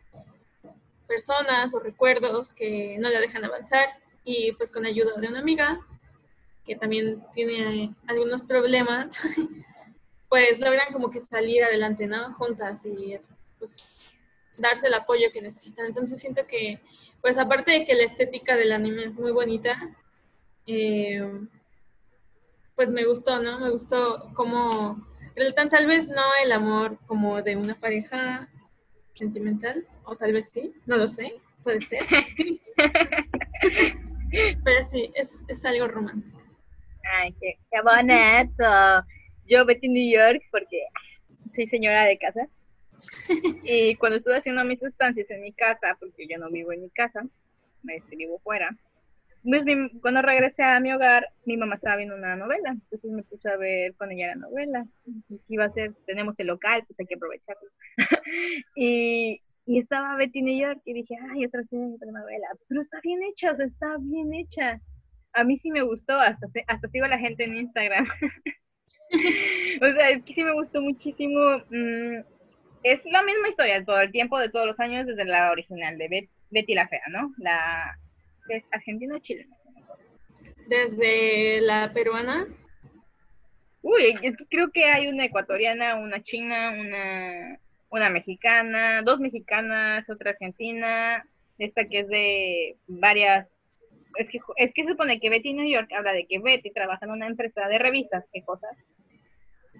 [1.07, 3.89] personas o recuerdos que no la dejan avanzar
[4.27, 5.81] y pues con ayuda de una amiga
[6.67, 9.21] que también tiene algunos problemas,
[10.29, 12.35] pues logran como que salir adelante, ¿no?
[12.35, 13.15] Juntas y
[13.59, 14.13] pues
[14.59, 15.87] darse el apoyo que necesitan.
[15.87, 16.81] Entonces siento que,
[17.23, 19.79] pues aparte de que la estética del anime es muy bonita,
[20.67, 21.23] eh,
[22.75, 23.61] pues me gustó, ¿no?
[23.61, 25.07] Me gustó como,
[25.71, 28.49] tal vez no el amor como de una pareja
[29.15, 32.05] sentimental, o tal vez sí, no lo sé, puede ser.
[34.31, 36.39] Pero sí, es, es algo romántico.
[37.19, 39.07] Ay, qué, qué bonito.
[39.49, 40.83] Yo Betty New York porque
[41.51, 42.49] soy señora de casa.
[43.65, 46.91] Y cuando estuve haciendo mis estancias en mi casa, porque yo no vivo en mi
[46.91, 47.27] casa,
[47.83, 48.77] me vivo fuera,
[49.49, 49.65] pues
[50.01, 53.57] cuando regresé a mi hogar, mi mamá estaba viendo una novela, entonces me puse a
[53.57, 54.87] ver con ella la novela.
[55.29, 57.71] Y iba a ser, tenemos el local, pues hay que aprovecharlo.
[58.77, 63.23] y, y estaba Betty New York y dije, ay, otra, otra novela, pero está bien
[63.25, 64.81] hecha, o sea, está bien hecha.
[65.33, 68.07] A mí sí me gustó, hasta, hasta sigo a la gente en Instagram.
[69.83, 71.59] o sea, es que sí me gustó muchísimo.
[71.71, 72.23] Mm,
[72.85, 76.29] es la misma historia todo el tiempo, de todos los años, desde la original de
[76.51, 77.35] Betty la Fea, ¿no?
[77.39, 77.99] La
[78.49, 79.57] ¿Es argentino o chileno?
[80.69, 82.47] Desde la peruana.
[83.83, 84.17] Uy,
[84.51, 87.59] creo que hay una ecuatoriana, una china, una,
[87.91, 91.25] una mexicana, dos mexicanas, otra argentina,
[91.59, 93.57] esta que es de varias
[94.19, 97.05] es que, es que se supone que Betty New York habla de que Betty trabaja
[97.05, 98.77] en una empresa de revistas, qué cosas,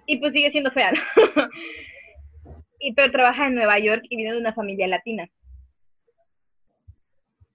[0.05, 0.91] y pues sigue siendo fea,
[2.79, 5.27] y pero trabaja en Nueva York y viene de una familia latina.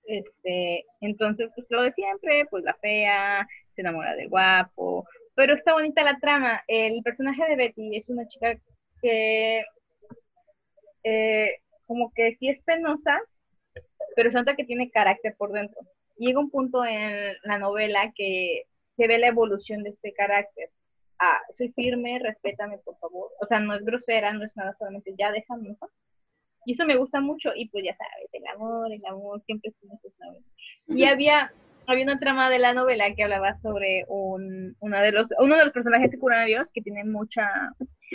[0.04, 5.72] Este, entonces, pues lo de siempre, pues la fea, se enamora del guapo, pero está
[5.72, 6.62] bonita la trama.
[6.66, 8.58] El personaje de Betty es una chica
[9.00, 9.64] que
[11.04, 13.20] eh, como que sí es penosa,
[14.16, 15.80] pero se nota que tiene carácter por dentro.
[16.16, 18.64] Llega un punto en la novela que
[18.96, 20.70] se ve la evolución de este carácter.
[21.18, 23.30] Ah, soy firme, respétame, por favor.
[23.40, 25.88] O sea, no es grosera, no es nada, solamente ya déjame, ¿no?
[26.64, 29.88] Y eso me gusta mucho, y pues ya sabes, el amor, el amor, siempre es
[29.88, 30.40] necesario.
[30.86, 31.52] Y había,
[31.86, 35.64] había una trama de la novela que hablaba sobre un, uno, de los, uno de
[35.64, 37.48] los personajes secundarios que tiene mucha,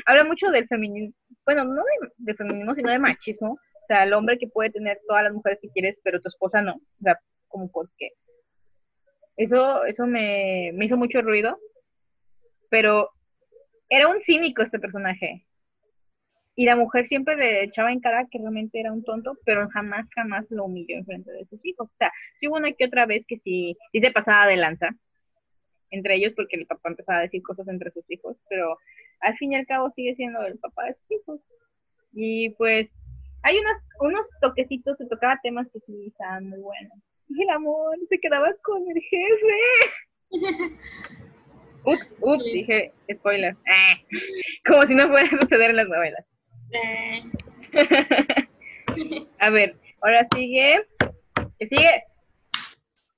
[0.06, 1.16] habla mucho del feminismo,
[1.48, 1.82] bueno, no
[2.18, 3.54] de, feminismo, sino de machismo.
[3.54, 6.62] O sea, el hombre que puede tener todas las mujeres que quieres, pero tu esposa
[6.62, 6.74] no.
[6.74, 8.10] O sea, como porque
[9.38, 11.58] eso, eso me, me hizo mucho ruido,
[12.70, 13.12] pero
[13.88, 15.46] era un cínico este personaje
[16.54, 20.06] y la mujer siempre le echaba en cara que realmente era un tonto, pero jamás,
[20.14, 21.88] jamás lo humilló en frente de sus hijos.
[21.88, 24.90] O sea, sí hubo una que otra vez que sí, sí se pasaba de lanza
[25.92, 28.78] entre ellos porque el papá empezaba a decir cosas entre sus hijos, pero
[29.22, 31.42] al fin y al cabo sigue siendo el papá de sus hijos.
[32.14, 32.90] Y pues
[33.44, 36.98] hay unos, unos toquecitos, se tocaba temas que sí estaban muy buenos.
[37.30, 39.58] El amor se quedaba con el jefe.
[41.84, 43.56] ups, ups, dije spoiler.
[43.68, 43.96] Ah,
[44.66, 46.26] como si no fuera a suceder en las novelas.
[46.72, 47.24] Eh.
[49.40, 50.86] a ver, ahora sigue.
[51.60, 52.04] ¿Qué sigue?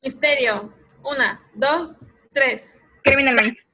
[0.01, 0.73] Misterio.
[1.03, 2.79] Una, dos, tres.
[3.03, 3.68] Criminal Minds.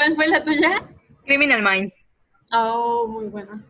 [0.00, 0.88] ¿Cuál fue la tuya?
[1.26, 1.94] Criminal Minds.
[2.52, 3.62] Oh, muy buena.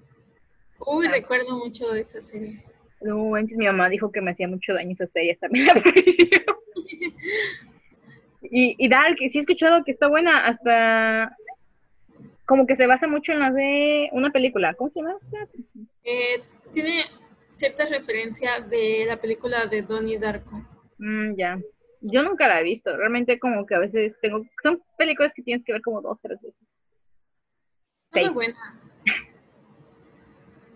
[0.78, 2.62] Uy, recuerdo mucho de esa serie.
[3.00, 5.74] No, antes mi mamá dijo que me hacía mucho daño esa serie, también la
[8.42, 11.36] y, y Dark, sí he escuchado que está buena, hasta
[12.46, 14.74] como que se basa mucho en la de una película.
[14.74, 15.16] ¿Cómo se llama?
[16.04, 17.06] Eh, tiene
[17.50, 20.64] ciertas referencias de la película de Donnie Darko.
[20.98, 21.58] Mm, ya.
[22.00, 22.96] Yo nunca la he visto.
[22.96, 24.44] Realmente como que a veces tengo...
[24.62, 26.66] Son películas que tienes que ver como dos, tres veces.
[28.12, 28.80] Muy buena.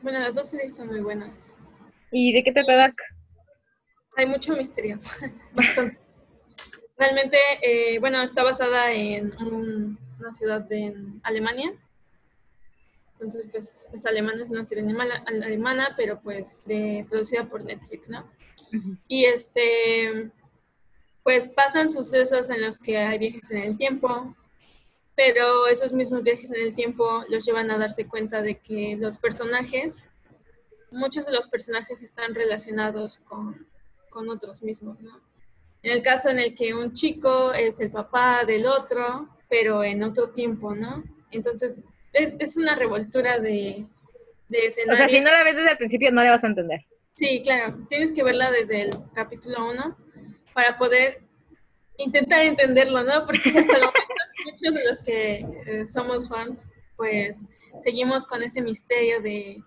[0.02, 1.54] Bueno, las dos series son muy buenas.
[2.10, 2.96] ¿Y de qué trata Dark?
[4.16, 4.98] Hay mucho misterio.
[5.54, 5.98] Bastante.
[6.96, 11.72] Realmente, eh, bueno, está basada en una ciudad de Alemania.
[13.14, 14.84] Entonces, pues es alemana, es una serie
[15.26, 16.62] alemana, pero pues
[17.08, 18.28] producida por Netflix, ¿no?
[19.08, 20.30] Y este,
[21.24, 24.36] pues pasan sucesos en los que hay viajes en el tiempo,
[25.16, 29.16] pero esos mismos viajes en el tiempo los llevan a darse cuenta de que los
[29.16, 30.10] personajes,
[30.90, 33.66] muchos de los personajes están relacionados con,
[34.10, 35.18] con otros mismos, ¿no?
[35.82, 40.02] En el caso en el que un chico es el papá del otro, pero en
[40.02, 41.04] otro tiempo, ¿no?
[41.30, 41.80] Entonces,
[42.12, 43.86] es, es una revoltura de,
[44.48, 45.04] de escenario.
[45.04, 46.84] O sea, si no la ves desde el principio, no la vas a entender.
[47.16, 47.78] Sí, claro.
[47.88, 50.03] Tienes que verla desde el capítulo 1
[50.54, 51.20] para poder
[51.98, 53.24] intentar entenderlo, ¿no?
[53.24, 54.14] Porque hasta el momento
[54.44, 57.44] muchos de los que eh, somos fans, pues
[57.82, 59.62] seguimos con ese misterio de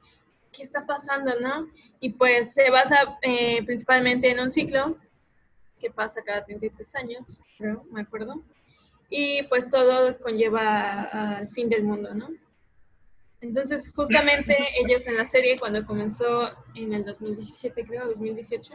[0.51, 1.67] qué está pasando, ¿no?
[1.99, 4.97] Y pues se basa eh, principalmente en un ciclo
[5.79, 8.41] que pasa cada 33 años, creo, me acuerdo.
[9.09, 11.03] Y pues todo conlleva
[11.37, 12.29] al fin del mundo, ¿no?
[13.41, 18.73] Entonces, justamente ellos en la serie, cuando comenzó en el 2017, creo, 2018,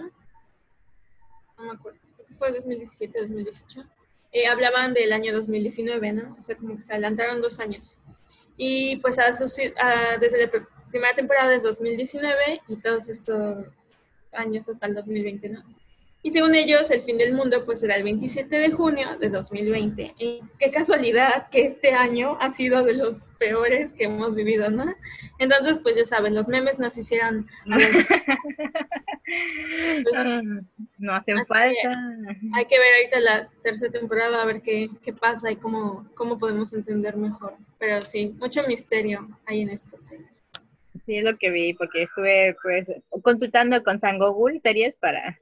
[1.63, 3.85] no me acuerdo, creo que fue 2017, 2018,
[4.33, 6.37] eh, hablaban del año 2019, ¿no?
[6.39, 7.99] O sea, como que se adelantaron dos años.
[8.57, 10.51] Y pues a desde la
[10.91, 13.67] primera temporada de 2019 y todos estos
[14.33, 15.65] años hasta el 2020, ¿no?
[16.25, 20.15] Y según ellos, el fin del mundo pues será el 27 de junio de 2020.
[20.19, 24.95] Y qué casualidad que este año ha sido de los peores que hemos vivido, ¿no?
[25.41, 27.49] Entonces, pues ya saben, los memes nos hicieron...
[30.99, 32.15] no hacen falta.
[32.55, 36.39] hay que ver ahorita la tercera temporada a ver qué, qué pasa y cómo, cómo
[36.39, 37.57] podemos entender mejor.
[37.81, 40.27] Pero sí, mucho misterio hay en esta serie.
[41.05, 42.87] Sí, es lo que vi, porque estuve pues
[43.23, 45.37] consultando con San Google series para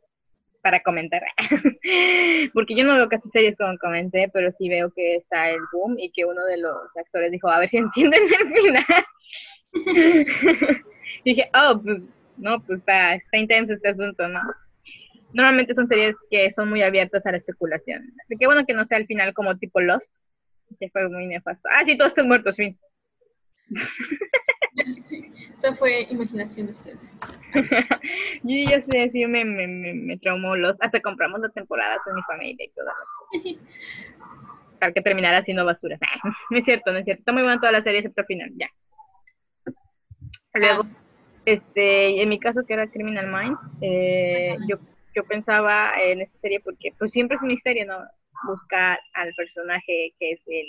[0.63, 1.23] para comentar.
[2.55, 5.97] Porque yo no veo casi series como comenté, pero sí veo que está el boom
[5.99, 8.85] y que uno de los actores dijo, a ver si entienden el final.
[11.25, 14.41] dije, oh, pues, no, pues está, está intenso este asunto, ¿no?
[15.33, 18.03] Normalmente son series que son muy abiertas a la especulación.
[18.25, 20.13] Así que bueno que no sea al final como tipo Lost,
[20.79, 21.69] que fue muy nefasto.
[21.73, 22.77] Ah, sí, todos están muertos, fin.
[25.63, 27.21] Esto fue imaginación de ustedes.
[28.43, 30.75] yo ya sé, sí, me, me, me, traumó los.
[30.81, 32.89] Hasta compramos las temporadas con mi familia y todo.
[34.81, 35.99] Para que terminara haciendo basura.
[36.51, 37.21] no es cierto, no es cierto.
[37.21, 38.71] Está muy buena toda la serie excepto el final, ya.
[40.55, 40.99] Luego, ah.
[41.45, 44.79] este, en mi caso que era Criminal Minds, eh, yo,
[45.15, 47.99] yo pensaba en esta serie porque pues siempre es un misterio, ¿no?
[48.47, 50.67] Buscar al personaje que es el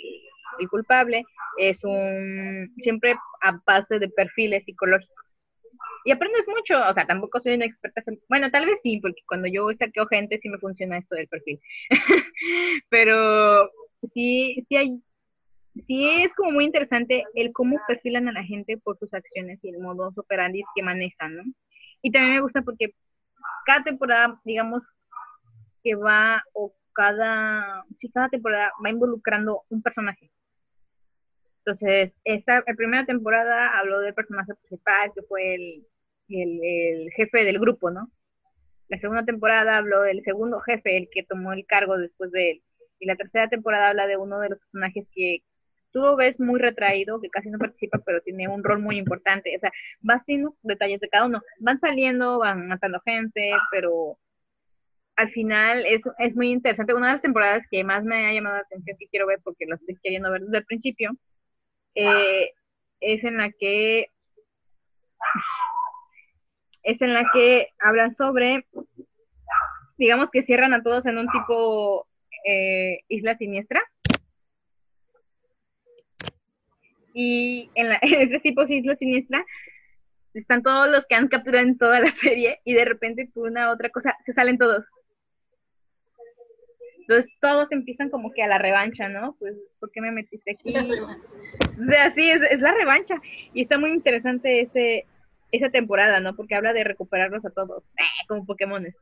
[0.58, 1.24] el culpable,
[1.58, 5.16] es un siempre a base de perfiles psicológicos.
[6.04, 9.46] Y aprendes mucho, o sea, tampoco soy una experta, bueno, tal vez sí, porque cuando
[9.48, 11.60] yo saqueo gente sí me funciona esto del perfil.
[12.88, 13.70] Pero
[14.12, 15.02] sí, sí hay,
[15.86, 19.68] sí es como muy interesante el cómo perfilan a la gente por sus acciones y
[19.68, 21.44] el modo operandi que manejan, ¿no?
[22.02, 22.94] Y también me gusta porque
[23.64, 24.82] cada temporada, digamos,
[25.84, 30.30] que va o cada, sí, cada temporada va involucrando un personaje.
[31.64, 35.86] Entonces, esta primera temporada habló del personaje principal, que fue el,
[36.28, 38.10] el, jefe del grupo, ¿no?
[38.88, 42.62] La segunda temporada habló del segundo jefe, el que tomó el cargo después de él.
[42.98, 45.42] Y la tercera temporada habla de uno de los personajes que
[45.92, 49.54] tú lo ves muy retraído, que casi no participa, pero tiene un rol muy importante.
[49.56, 49.70] O sea,
[50.08, 51.42] va haciendo detalles de cada uno.
[51.60, 54.18] Van saliendo, van matando gente, pero
[55.16, 56.94] al final es, es muy interesante.
[56.94, 59.66] Una de las temporadas que más me ha llamado la atención, que quiero ver porque
[59.66, 61.10] lo estoy queriendo ver desde el principio,
[61.94, 62.50] eh,
[63.00, 64.06] es en la que
[66.82, 68.66] es en la que hablan sobre,
[69.98, 72.06] digamos que cierran a todos en un tipo
[72.44, 73.82] eh, isla siniestra.
[77.14, 79.44] Y en, la, en ese tipo de isla siniestra
[80.34, 83.70] están todos los que han capturado en toda la serie y de repente por una
[83.70, 84.84] otra cosa se salen todos.
[87.12, 89.36] Entonces todos empiezan como que a la revancha, ¿no?
[89.38, 90.74] Pues, ¿por qué me metiste aquí?
[90.74, 93.16] O sea, sí, es, es la revancha.
[93.52, 95.04] Y está muy interesante ese,
[95.50, 96.34] esa temporada, ¿no?
[96.34, 98.96] Porque habla de recuperarlos a todos, eh, como Pokémones.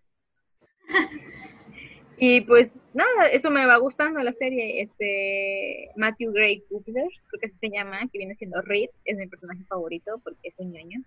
[2.19, 4.83] y pues nada, eso me va gustando la serie.
[4.83, 9.29] Este Matthew Gray Cooper, creo que así se llama, que viene siendo Reed, es mi
[9.29, 11.01] personaje favorito porque es un ñoño.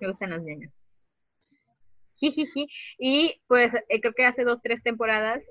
[0.00, 0.72] Me gustan los ñoños.
[2.98, 5.42] y pues eh, creo que hace dos, tres temporadas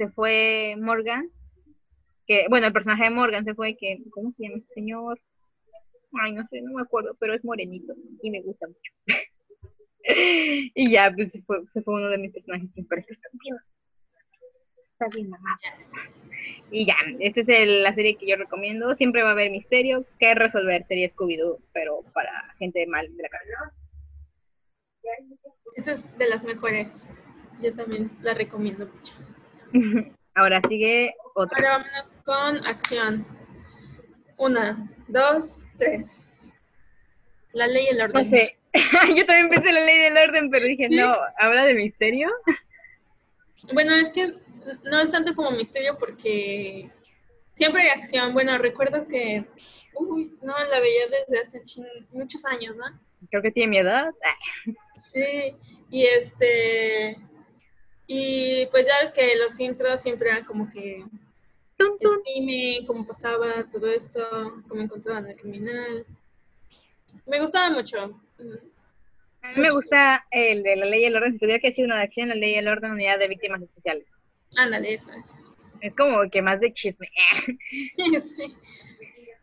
[0.00, 1.28] se fue Morgan,
[2.26, 5.20] que, bueno, el personaje de Morgan se fue, que, ¿cómo se llama este señor?
[6.22, 7.92] Ay, no sé, no me acuerdo, pero es morenito
[8.22, 8.92] y me gusta mucho.
[10.74, 13.10] y ya, pues se fue, se fue uno de mis personajes principales.
[13.10, 13.56] Está bien,
[14.86, 15.60] está bien, mamá.
[16.70, 18.96] Y ya, esta es la serie que yo recomiendo.
[18.96, 20.86] Siempre va a haber misterio que resolver.
[20.86, 23.74] Serie Scooby-Doo, pero para gente mal de la cabeza.
[25.76, 27.06] Esa es de las mejores.
[27.60, 29.14] Yo también la recomiendo mucho.
[30.34, 31.56] Ahora sigue otra.
[31.56, 33.26] Ahora vámonos con acción.
[34.36, 36.52] Una, dos, tres.
[37.52, 38.30] La ley y el orden.
[38.30, 38.56] No sé.
[39.16, 42.30] Yo también pensé la ley del orden, pero dije, no, ¿habla de misterio?
[43.74, 44.32] Bueno, es que
[44.84, 46.88] no es tanto como misterio porque
[47.54, 48.32] siempre hay acción.
[48.32, 49.44] Bueno, recuerdo que,
[49.94, 52.86] uy, no, la veía desde hace muchos años, ¿no?
[53.28, 54.14] Creo que tiene mi edad.
[54.96, 55.54] Sí,
[55.90, 57.18] y este,
[58.12, 61.04] y pues ya ves que los intros siempre eran como que
[61.78, 64.20] el crimen, cómo pasaba todo esto,
[64.66, 66.04] cómo encontraban al criminal.
[67.24, 68.20] Me gustaba mucho.
[69.42, 71.34] A mí me gusta el de la ley y el orden.
[71.34, 73.62] Si tuviera que decir una de acción, la ley y el orden, unidad de víctimas
[73.62, 74.08] especiales.
[74.56, 75.32] Ándale, eso, eso.
[75.80, 77.08] Es como que más de chisme.
[77.96, 78.56] sí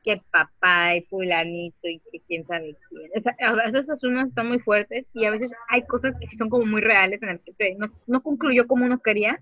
[0.08, 3.12] que papá y fulanito y que quién sabe quién.
[3.18, 6.28] O sea, a veces esos unos están muy fuertes y a veces hay cosas que
[6.38, 9.41] son como muy reales en el que no, no concluyó como uno quería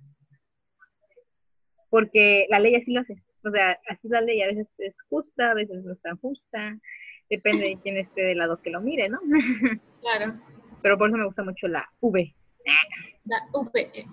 [1.92, 3.22] porque la ley así lo hace.
[3.44, 6.78] O sea, así la ley a veces es justa, a veces no es tan justa.
[7.30, 9.20] Depende de quién esté del lado que lo mire, ¿no?
[10.02, 10.40] Claro.
[10.82, 12.36] Pero por eso me gusta mucho la V.
[13.24, 14.06] La V.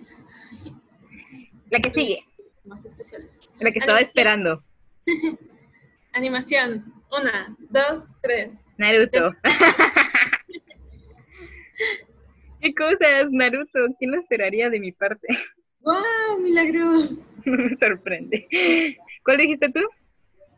[1.70, 2.24] La que sigue.
[2.64, 3.54] Más especiales.
[3.58, 4.62] La que estaba esperando.
[6.12, 6.92] Animación.
[7.10, 8.62] Una, dos, tres.
[8.76, 9.34] Naruto.
[12.60, 13.78] ¿Qué cosas, Naruto?
[13.98, 15.26] ¿Quién lo esperaría de mi parte?
[15.80, 16.38] ¡Wow!
[16.40, 17.16] ¡Milagros!
[17.44, 18.46] Me sorprende.
[19.24, 19.80] ¿Cuál dijiste tú?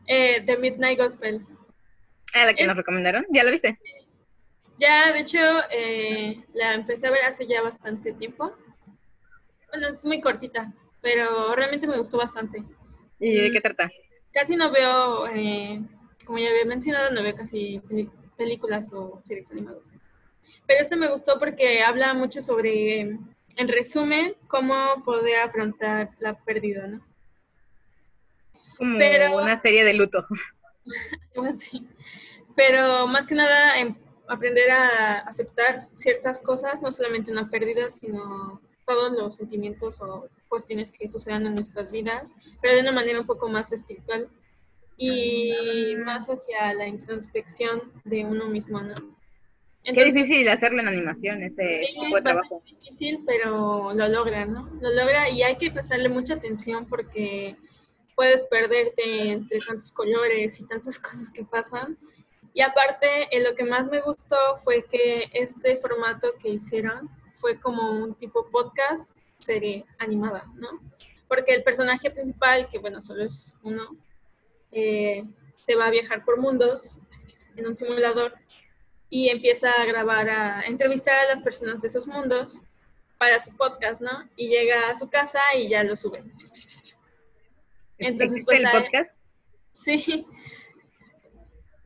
[0.07, 1.41] Eh, The Midnight Gospel.
[2.33, 3.25] Ah, la que nos recomendaron.
[3.31, 3.79] ¿Ya la viste?
[4.77, 5.39] Ya, de hecho,
[5.71, 8.53] eh, la empecé a ver hace ya bastante tiempo.
[9.71, 12.63] Bueno, es muy cortita, pero realmente me gustó bastante.
[13.19, 13.89] ¿Y de qué trata?
[14.35, 15.81] Casi no veo, eh,
[16.25, 17.81] como ya había mencionado, no veo casi
[18.37, 19.93] películas o series animadas.
[20.67, 26.87] Pero este me gustó porque habla mucho sobre, en resumen, cómo poder afrontar la pérdida,
[26.87, 27.01] ¿no?
[28.77, 30.27] Como Pero, una serie de luto.
[31.35, 31.87] Algo así.
[32.57, 33.71] Pero más que nada,
[34.27, 40.91] aprender a aceptar ciertas cosas, no solamente una pérdida, sino todos los sentimientos o cuestiones
[40.91, 44.29] que sucedan en nuestras vidas, pero de una manera un poco más espiritual
[44.97, 48.95] y más hacia la introspección de uno mismo, ¿no?
[49.93, 52.63] Qué difícil hacerlo en animación, ese tipo de trabajo.
[52.65, 54.69] Es difícil, pero lo logra, ¿no?
[54.81, 57.55] Lo logra y hay que prestarle mucha atención porque
[58.15, 61.97] puedes perderte entre tantos colores y tantas cosas que pasan.
[62.53, 67.09] Y aparte, eh, lo que más me gustó fue que este formato que hicieron
[67.45, 70.81] fue como un tipo podcast, serie animada, ¿no?
[71.27, 73.95] Porque el personaje principal, que bueno, solo es uno,
[74.71, 75.23] eh,
[75.55, 76.97] se va a viajar por mundos
[77.55, 78.33] en un simulador
[79.11, 82.61] y empieza a grabar, a entrevistar a las personas de esos mundos
[83.19, 84.27] para su podcast, ¿no?
[84.35, 86.23] Y llega a su casa y ya lo sube.
[87.99, 89.11] Entonces, pues, el podcast?
[89.71, 90.25] Sí,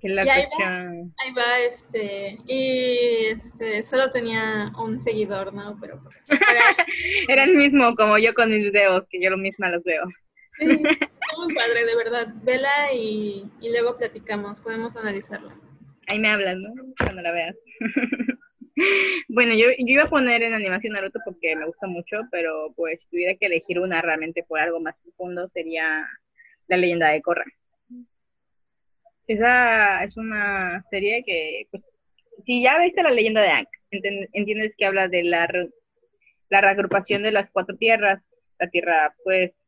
[0.02, 5.78] y ahí va, este, y este, solo tenía un seguidor, ¿no?
[5.82, 6.02] Pero
[7.28, 7.43] era...
[7.43, 10.04] el mismo como yo con mis videos, que yo lo misma los veo.
[10.58, 12.28] Sí, muy padre, de verdad.
[12.43, 15.54] Vela y, y luego platicamos, podemos analizarla.
[16.08, 16.74] Ahí me hablas, ¿no?
[16.97, 17.56] Cuando la veas.
[19.30, 23.02] bueno, yo, yo iba a poner en animación Naruto porque me gusta mucho, pero pues
[23.02, 26.08] si tuviera que elegir una realmente por algo más profundo sería
[26.68, 27.45] La leyenda de Korra.
[29.30, 31.84] Esa es una serie que, pues,
[32.44, 35.48] si ya viste la leyenda de Aang, entiendes que habla de la,
[36.50, 38.24] la reagrupación de las cuatro tierras,
[38.58, 39.60] la tierra, pues,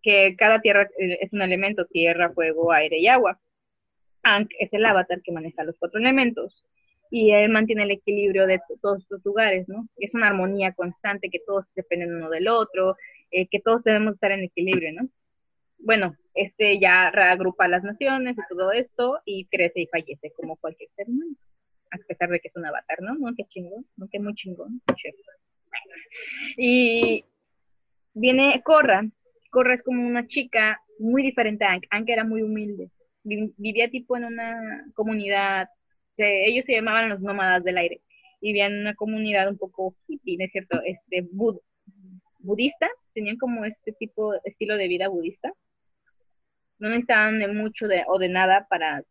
[0.00, 3.40] que cada tierra eh, es un elemento, tierra, fuego, aire y agua.
[4.22, 6.64] Ankh es el avatar que maneja los cuatro elementos
[7.10, 9.88] y él mantiene el equilibrio de todos estos lugares, ¿no?
[9.96, 12.96] Es una armonía constante, que todos dependen uno del otro,
[13.32, 15.08] eh, que todos debemos estar en equilibrio, ¿no?
[15.82, 20.90] Bueno, este ya reagrupa las naciones y todo esto y crece y fallece como cualquier
[20.90, 21.34] ser humano,
[21.90, 23.14] a pesar de que es un avatar, ¿no?
[23.14, 24.82] No, chingón, no, muy chingón.
[26.56, 27.24] Y
[28.14, 29.02] viene Korra,
[29.50, 32.90] Korra es como una chica muy diferente a Ank, Ank era muy humilde,
[33.24, 35.68] vivía tipo en una comunidad,
[36.16, 38.02] ellos se llamaban los nómadas del aire,
[38.40, 40.80] vivían en una comunidad un poco hippie, ¿no es cierto?
[40.84, 41.26] Este,
[42.38, 45.52] budista, tenían como este tipo, estilo de vida budista.
[46.80, 49.02] No necesitaban de mucho de, o de nada para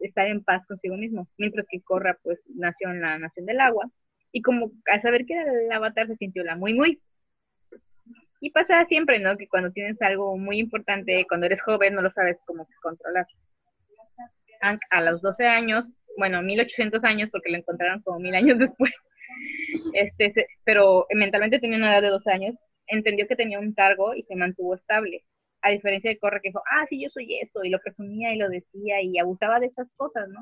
[0.00, 3.90] estar en paz consigo mismo, mientras que Corra pues nació en la nación del agua
[4.32, 7.00] y como al saber que era el avatar se sintió la muy muy
[8.40, 9.36] y pasa siempre, ¿no?
[9.36, 13.26] Que cuando tienes algo muy importante, cuando eres joven, no lo sabes cómo controlar
[14.90, 18.92] a los 12 años, bueno, 1800 años porque lo encontraron como mil años después,
[19.92, 22.56] este, pero mentalmente tenía una edad de 12 años,
[22.86, 25.24] entendió que tenía un cargo y se mantuvo estable.
[25.60, 28.38] A diferencia de Corre que dijo, ah, sí, yo soy esto, y lo presumía y
[28.38, 30.40] lo decía y abusaba de esas cosas, ¿no?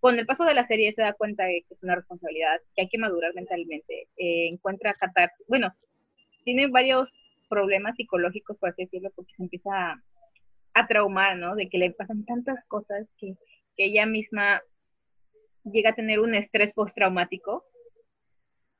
[0.00, 2.82] Con el paso de la serie se da cuenta de que es una responsabilidad, que
[2.82, 4.08] hay que madurar mentalmente.
[4.16, 5.74] Eh, encuentra catar, bueno,
[6.44, 7.08] tiene varios
[7.48, 10.00] problemas psicológicos, por así decirlo, porque se empieza
[10.74, 11.56] a, traumar, ¿no?
[11.56, 13.34] De que le pasan tantas cosas que,
[13.78, 14.62] ella misma
[15.64, 17.62] llega a tener un estrés postraumático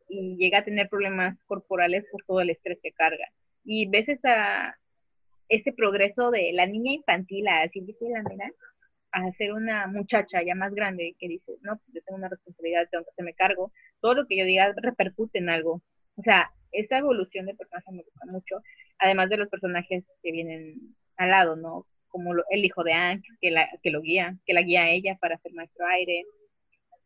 [0.09, 3.27] y llega a tener problemas corporales por todo el estrés que carga.
[3.63, 4.79] Y ves esa,
[5.49, 8.23] ese progreso de la niña infantil, así dice la
[9.13, 12.89] a ser una muchacha ya más grande que dice, no, pues yo tengo una responsabilidad,
[12.91, 15.81] tengo que hacerme cargo, todo lo que yo diga repercute en algo.
[16.17, 18.57] O sea, esa evolución de personaje me gusta mucho,
[18.99, 21.87] además de los personajes que vienen al lado, ¿no?
[22.09, 25.17] Como el hijo de Ank, que, la, que lo guía, que la guía a ella
[25.21, 26.25] para ser maestro aire,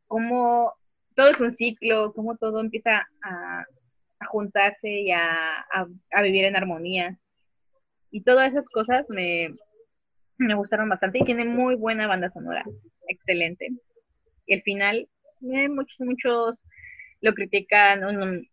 [0.07, 0.75] como
[1.15, 3.65] todo es un ciclo, como todo empieza a,
[4.29, 5.67] juntarse y a,
[6.23, 7.17] vivir en armonía.
[8.11, 9.51] Y todas esas cosas me,
[10.39, 12.65] me gustaron bastante y tiene muy buena banda sonora,
[13.09, 13.69] excelente.
[14.47, 15.09] Y el final,
[15.53, 16.65] eh, muchos, muchos
[17.21, 18.09] lo critican, a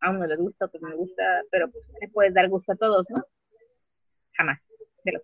[0.09, 2.75] uno le gusta, a otro no le gusta, pero pues, le puedes dar gusto a
[2.75, 3.23] todos, ¿no?
[4.33, 4.59] Jamás,
[5.03, 5.21] de los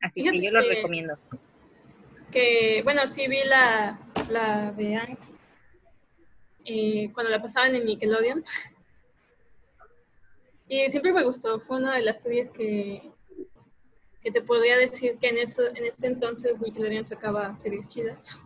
[0.00, 1.18] Así que yo lo recomiendo.
[2.30, 3.98] Que, bueno, sí vi la,
[4.30, 5.18] la de Ank
[6.64, 8.42] eh, cuando la pasaban en Nickelodeon.
[10.68, 13.02] Y siempre me gustó, fue una de las series que,
[14.20, 18.42] que te podría decir que en, eso, en ese entonces Nickelodeon sacaba series chidas.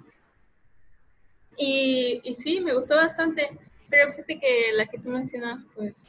[1.57, 3.49] Y, y sí, me gustó bastante.
[3.89, 6.07] Pero fíjate que la que tú mencionas, pues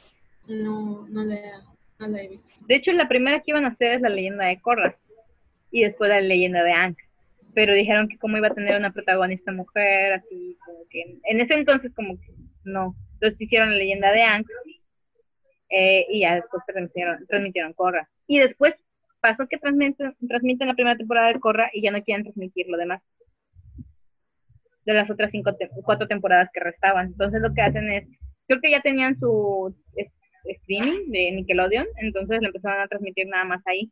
[0.48, 1.62] no, no, la,
[1.98, 2.50] no la he visto.
[2.66, 4.96] De hecho, la primera que iban a hacer es la leyenda de Korra
[5.70, 6.98] y después la leyenda de Ank.
[7.54, 11.54] Pero dijeron que como iba a tener una protagonista mujer, así como que en ese
[11.54, 12.32] entonces como que
[12.64, 12.94] no.
[13.14, 14.46] Entonces hicieron la leyenda de Ank
[15.72, 18.08] eh, y ya después transmitieron, transmitieron Korra.
[18.26, 18.74] Y después
[19.20, 22.76] pasó que transmiten, transmiten la primera temporada de Korra y ya no quieren transmitir lo
[22.76, 23.02] demás
[24.84, 27.06] de las otras cinco cuatro temporadas que restaban.
[27.06, 28.06] Entonces lo que hacen es,
[28.46, 29.74] creo que ya tenían su
[30.44, 33.90] streaming de Nickelodeon, entonces lo empezaron a transmitir nada más ahí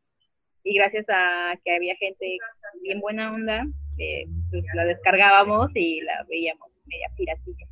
[0.64, 2.36] y gracias a que había gente
[2.82, 3.66] bien buena onda,
[4.50, 7.69] pues la descargábamos y la veíamos media piratilla.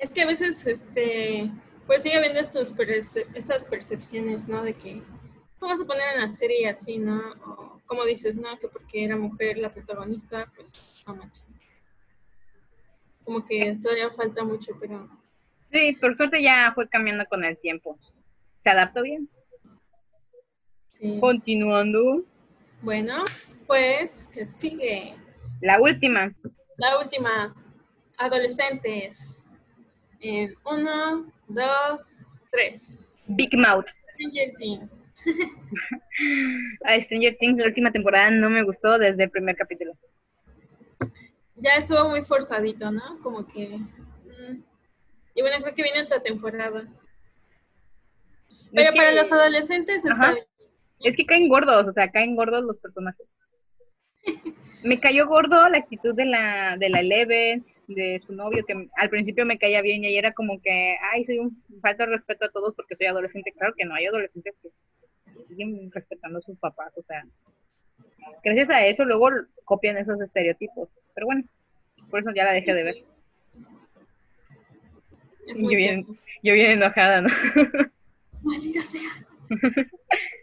[0.00, 1.50] Es que a veces, este,
[1.86, 2.74] pues sigue habiendo estos
[3.34, 4.62] estas percepciones, ¿no?
[4.62, 5.02] De que,
[5.58, 7.20] ¿cómo vas a poner en la serie así, no?
[7.44, 8.58] O, como dices, ¿no?
[8.58, 11.54] Que porque era mujer la protagonista, pues, no manches.
[13.24, 15.06] Como que todavía falta mucho, pero...
[15.70, 17.98] Sí, por suerte ya fue cambiando con el tiempo.
[18.64, 19.28] Se adaptó bien.
[21.20, 22.24] Continuando.
[22.80, 23.22] Bueno,
[23.66, 25.14] pues, que sigue?
[25.60, 26.34] La última.
[26.78, 27.54] La última.
[28.16, 29.49] Adolescentes.
[30.20, 33.18] En uno, dos, tres.
[33.26, 33.86] Big Mouth.
[34.12, 34.90] Stranger Things.
[36.84, 39.92] A Stranger Things, la última temporada no me gustó desde el primer capítulo.
[41.56, 43.18] Ya estuvo muy forzadito, ¿no?
[43.22, 43.68] Como que.
[43.68, 44.62] Mm.
[45.34, 46.86] Y bueno, creo que viene otra temporada.
[48.72, 50.36] Pero para los adolescentes está
[51.00, 53.26] Es que caen gordos, o sea, caen gordos los personajes.
[54.82, 59.10] Me cayó gordo la actitud de la, de la Eleven, de su novio, que al
[59.10, 62.44] principio me caía bien y ahí era como que, ay, soy un falta de respeto
[62.44, 63.52] a todos porque soy adolescente.
[63.52, 64.70] Claro que no, hay adolescentes que
[65.48, 67.24] siguen respetando a sus papás, o sea,
[68.44, 69.30] gracias a eso luego
[69.64, 70.88] copian esos estereotipos.
[71.14, 71.44] Pero bueno,
[72.10, 72.96] por eso ya la dejé de ver.
[75.56, 76.06] Yo bien,
[76.42, 77.28] yo bien enojada, ¿no?
[78.42, 79.26] Maldita sea.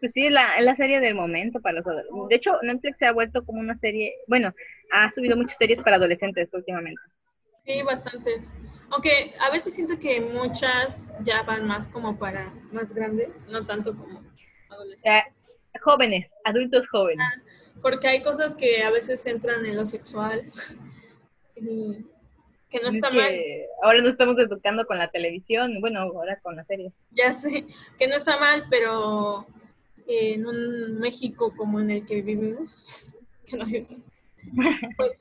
[0.00, 2.28] Pues sí, la, la serie del momento para los adolescentes.
[2.28, 4.54] De hecho, Netflix se ha vuelto como una serie, bueno,
[4.92, 7.00] ha subido muchas series para adolescentes últimamente.
[7.64, 8.52] Sí, bastantes.
[8.90, 13.94] Aunque a veces siento que muchas ya van más como para más grandes, no tanto
[13.94, 14.22] como
[14.70, 15.46] adolescentes.
[15.82, 17.24] jóvenes, adultos jóvenes.
[17.24, 17.42] Ah,
[17.82, 20.50] porque hay cosas que a veces entran en lo sexual
[21.56, 22.06] y
[22.70, 23.34] que no está mal.
[23.82, 26.92] Ahora no estamos educando con la televisión, bueno, ahora con la serie.
[27.10, 27.66] Ya sé,
[27.98, 29.46] que no está mal, pero
[30.06, 33.08] en un México como en el que vivimos,
[33.46, 33.86] que no hay
[34.96, 35.18] pues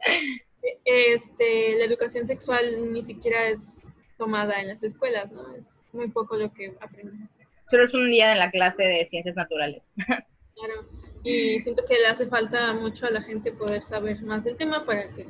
[0.85, 3.81] este, la educación sexual ni siquiera es
[4.17, 5.55] tomada en las escuelas, ¿no?
[5.55, 7.29] Es muy poco lo que aprenden.
[7.69, 9.83] Solo es un día en la clase de ciencias naturales.
[9.95, 10.89] Claro,
[11.23, 14.85] y siento que le hace falta mucho a la gente poder saber más del tema
[14.85, 15.25] para que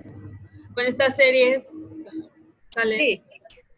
[0.74, 1.72] con estas series
[2.72, 3.24] sale,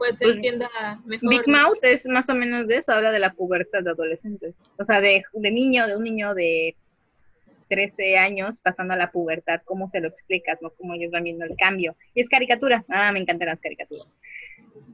[0.02, 0.68] pues se pues, entienda
[1.06, 1.30] mejor.
[1.30, 4.56] Big Mouth es más o menos de eso, habla de la pubertad de adolescentes.
[4.80, 6.76] O sea, de, de niño, de un niño de
[7.70, 10.58] 13 años pasando a la pubertad, ¿cómo se lo explicas?
[10.60, 10.72] ¿no?
[10.72, 11.96] ¿Cómo ellos van viendo el cambio?
[12.16, 12.84] Y es caricatura.
[12.90, 14.08] Ah, me encantan las caricaturas.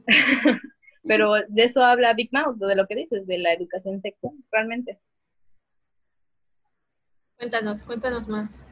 [1.04, 4.98] Pero de eso habla Big Mouth, de lo que dices, de la educación sexual, realmente.
[7.38, 8.66] Cuéntanos, cuéntanos más.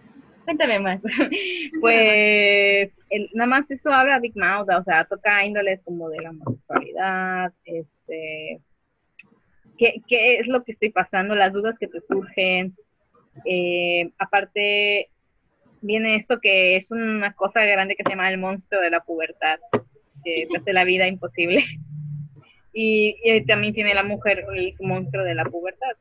[0.47, 1.03] Cuéntame más.
[1.80, 2.90] pues
[3.34, 8.61] nada más eso habla Big Mouth, o sea, toca índoles como de la homosexualidad, este,
[9.76, 12.74] ¿qué, qué es lo que estoy pasando, las dudas que te surgen,
[13.44, 15.11] eh, aparte,
[15.80, 19.59] viene esto que es una cosa grande que se llama el monstruo de la pubertad,
[20.24, 21.64] que te hace la vida imposible.
[22.78, 25.97] Y, también tiene la mujer el monstruo de la pubertad,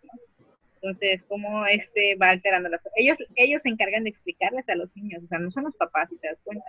[0.85, 5.23] Entonces, cómo este va alterando las ellos ellos se encargan de explicarles a los niños,
[5.23, 6.65] o sea, no son los papás, si te das cuenta.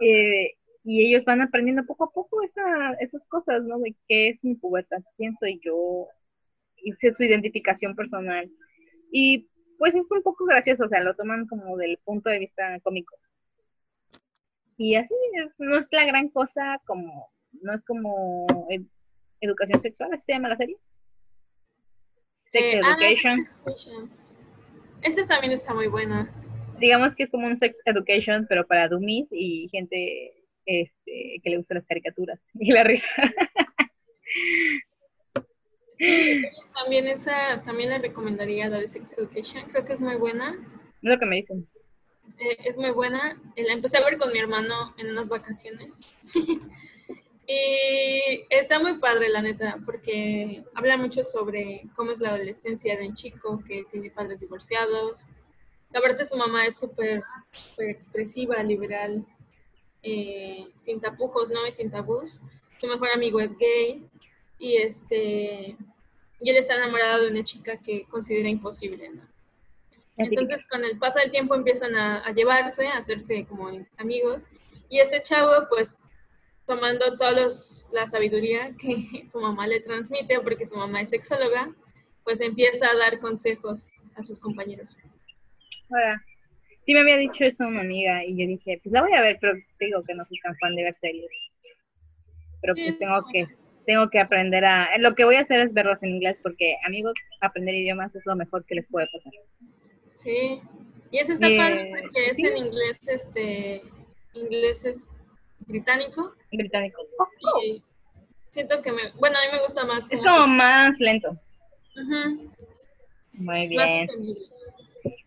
[0.00, 3.78] Eh, y ellos van aprendiendo poco a poco esa, esas cosas, ¿no?
[3.78, 6.08] De qué es mi pubertad, quién soy yo,
[6.78, 8.50] y su identificación personal.
[9.10, 9.48] Y
[9.78, 13.14] pues es un poco gracioso, o sea, lo toman como del punto de vista cómico.
[14.78, 15.14] Y así
[15.58, 18.46] no es la gran cosa como, no es como
[19.40, 20.78] educación sexual, ¿así se llama la serie?
[22.52, 24.10] Sex eh, ah, Education.
[25.02, 26.30] Esta también está muy buena.
[26.78, 30.34] Digamos que es como un sex education, pero para dummies y gente
[30.66, 33.06] este, que le gustan las caricaturas y la risa.
[36.74, 40.50] también esa, también le recomendaría la de Sex Education, creo que es muy buena.
[40.50, 41.66] Es lo que me dicen.
[42.38, 43.40] Eh, es muy buena.
[43.56, 46.12] La empecé a ver con mi hermano en unas vacaciones.
[47.46, 53.08] y está muy padre, la neta, porque habla mucho sobre cómo es la adolescencia de
[53.08, 55.26] un chico que tiene padres divorciados.
[55.90, 57.22] La verdad, su mamá es súper
[57.78, 59.26] expresiva, liberal,
[60.02, 61.66] eh, sin tapujos, ¿no?
[61.66, 62.40] Y sin tabús.
[62.80, 64.08] Su mejor amigo es gay
[64.58, 65.76] y este
[66.42, 69.22] y él está enamorado de una chica que considera imposible, ¿no?
[70.16, 74.48] Entonces, con el paso del tiempo empiezan a, llevarse, a hacerse como amigos.
[74.88, 75.94] Y este chavo, pues,
[76.66, 77.48] tomando toda
[77.92, 81.74] la sabiduría que su mamá le transmite, porque su mamá es sexóloga,
[82.24, 84.96] pues empieza a dar consejos a sus compañeros.
[85.90, 86.22] Ahora,
[86.86, 89.38] sí me había dicho eso una amiga y yo dije, pues la voy a ver,
[89.40, 91.30] pero digo que no soy tan fan de ver series.
[92.60, 93.48] Pero pues tengo que
[93.84, 94.96] tengo que aprender a...
[94.98, 98.36] Lo que voy a hacer es verlos en inglés porque, amigos, aprender idiomas es lo
[98.36, 99.32] mejor que les puede pasar.
[100.14, 100.60] Sí,
[101.10, 103.82] y eso está padre porque es en inglés, este,
[104.34, 105.10] inglés es
[105.66, 106.34] británico.
[106.50, 107.02] Británico.
[108.50, 110.10] siento que me, bueno, a mí me gusta más.
[110.10, 111.36] es como más lento.
[113.32, 114.08] Muy bien.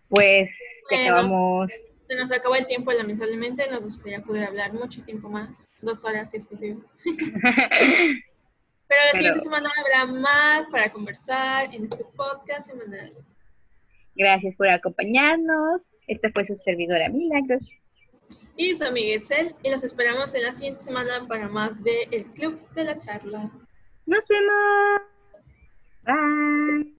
[0.10, 0.50] Pues,
[0.90, 1.72] que acabamos.
[2.08, 6.30] Se nos acaba el tiempo lamentablemente, nos gustaría poder hablar mucho tiempo más, dos horas
[6.30, 6.84] si es posible.
[8.88, 13.12] Pero la siguiente semana habrá más para conversar en este podcast semanal.
[14.16, 15.82] Gracias por acompañarnos.
[16.08, 17.64] Esta fue su servidora Milagros.
[18.58, 19.22] Y su amiga.
[19.64, 23.52] Y los esperamos en la siguiente semana para más de El Club de la Charla.
[24.06, 25.02] Nos vemos.
[26.04, 26.96] Bye.